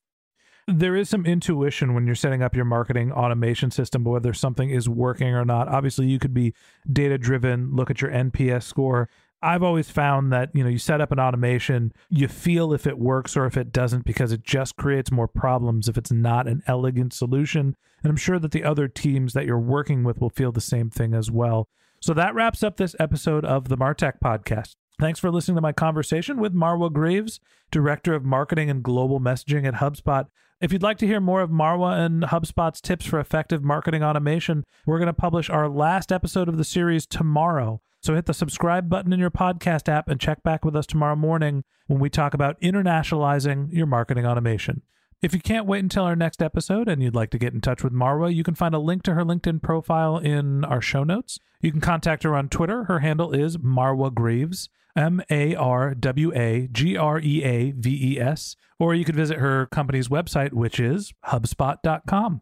There 0.65 0.95
is 0.95 1.09
some 1.09 1.25
intuition 1.25 1.93
when 1.93 2.05
you're 2.05 2.15
setting 2.15 2.41
up 2.41 2.55
your 2.55 2.63
marketing 2.63 3.11
automation 3.11 3.69
system, 3.69 4.05
whether 4.05 4.33
something 4.33 4.69
is 4.69 4.87
working 4.87 5.35
or 5.35 5.43
not. 5.43 5.67
Obviously, 5.67 6.07
you 6.07 6.19
could 6.19 6.33
be 6.33 6.53
data 6.91 7.17
driven, 7.17 7.75
look 7.75 7.89
at 7.89 8.01
your 8.01 8.11
NPS 8.11 8.63
score. 8.63 9.09
I've 9.43 9.63
always 9.63 9.89
found 9.89 10.31
that, 10.31 10.49
you 10.53 10.63
know, 10.63 10.69
you 10.69 10.77
set 10.77 11.01
up 11.01 11.11
an 11.11 11.19
automation, 11.19 11.91
you 12.09 12.27
feel 12.27 12.73
if 12.73 12.87
it 12.87 12.97
works 12.97 13.35
or 13.35 13.45
if 13.45 13.57
it 13.57 13.73
doesn't 13.73 14.05
because 14.05 14.31
it 14.31 14.43
just 14.43 14.77
creates 14.77 15.11
more 15.11 15.27
problems 15.27 15.89
if 15.89 15.97
it's 15.97 16.11
not 16.11 16.47
an 16.47 16.63
elegant 16.65 17.13
solution. 17.13 17.75
And 18.01 18.09
I'm 18.09 18.17
sure 18.17 18.39
that 18.39 18.51
the 18.51 18.63
other 18.63 18.87
teams 18.87 19.33
that 19.33 19.45
you're 19.45 19.59
working 19.59 20.03
with 20.03 20.21
will 20.21 20.29
feel 20.29 20.51
the 20.51 20.61
same 20.61 20.89
thing 20.89 21.13
as 21.13 21.29
well. 21.29 21.67
So 21.99 22.13
that 22.13 22.33
wraps 22.33 22.63
up 22.63 22.77
this 22.77 22.95
episode 22.99 23.45
of 23.45 23.69
the 23.69 23.77
Martech 23.77 24.13
podcast. 24.23 24.75
Thanks 24.99 25.19
for 25.19 25.31
listening 25.31 25.55
to 25.55 25.61
my 25.61 25.73
conversation 25.73 26.39
with 26.39 26.53
Marwa 26.53 26.91
Greaves, 26.91 27.39
Director 27.71 28.13
of 28.13 28.23
Marketing 28.23 28.69
and 28.69 28.83
Global 28.83 29.19
Messaging 29.19 29.67
at 29.67 29.75
HubSpot. 29.75 30.27
If 30.61 30.71
you'd 30.71 30.83
like 30.83 30.97
to 30.99 31.07
hear 31.07 31.19
more 31.19 31.41
of 31.41 31.49
Marwa 31.49 32.05
and 32.05 32.23
HubSpot's 32.23 32.79
tips 32.79 33.05
for 33.05 33.19
effective 33.19 33.63
marketing 33.63 34.03
automation, 34.03 34.63
we're 34.85 34.99
going 34.99 35.07
to 35.07 35.13
publish 35.13 35.49
our 35.49 35.67
last 35.67 36.11
episode 36.11 36.47
of 36.47 36.57
the 36.57 36.63
series 36.63 37.05
tomorrow. 37.05 37.81
So 38.03 38.15
hit 38.15 38.25
the 38.25 38.33
subscribe 38.33 38.89
button 38.89 39.13
in 39.13 39.19
your 39.19 39.31
podcast 39.31 39.87
app 39.87 40.09
and 40.09 40.19
check 40.19 40.43
back 40.43 40.65
with 40.65 40.75
us 40.75 40.85
tomorrow 40.85 41.15
morning 41.15 41.63
when 41.87 42.01
we 42.01 42.09
talk 42.09 42.33
about 42.33 42.59
internationalizing 42.59 43.71
your 43.71 43.85
marketing 43.85 44.25
automation. 44.25 44.81
If 45.21 45.33
you 45.33 45.39
can't 45.39 45.65
wait 45.65 45.83
until 45.83 46.03
our 46.03 46.15
next 46.17 46.41
episode 46.41 46.89
and 46.89 47.01
you'd 47.01 47.15
like 47.15 47.29
to 47.29 47.37
get 47.37 47.53
in 47.53 47.61
touch 47.61 47.81
with 47.81 47.93
Marwa, 47.93 48.35
you 48.35 48.43
can 48.43 48.55
find 48.55 48.75
a 48.75 48.79
link 48.79 49.03
to 49.03 49.13
her 49.13 49.23
LinkedIn 49.23 49.61
profile 49.61 50.17
in 50.17 50.65
our 50.65 50.81
show 50.81 51.05
notes. 51.05 51.39
You 51.61 51.71
can 51.71 51.79
contact 51.79 52.23
her 52.23 52.35
on 52.35 52.49
Twitter. 52.49 52.83
Her 52.83 52.99
handle 52.99 53.31
is 53.31 53.55
Marwa 53.55 54.13
Greaves, 54.13 54.67
M 54.97 55.21
A 55.29 55.55
R 55.55 55.95
W 55.95 56.33
A 56.35 56.67
G 56.73 56.97
R 56.97 57.21
E 57.21 57.41
A 57.41 57.71
V 57.71 58.15
E 58.15 58.19
S, 58.19 58.57
or 58.79 58.93
you 58.93 59.05
could 59.05 59.15
visit 59.15 59.39
her 59.39 59.65
company's 59.67 60.09
website, 60.09 60.51
which 60.51 60.77
is 60.77 61.13
HubSpot.com. 61.27 62.41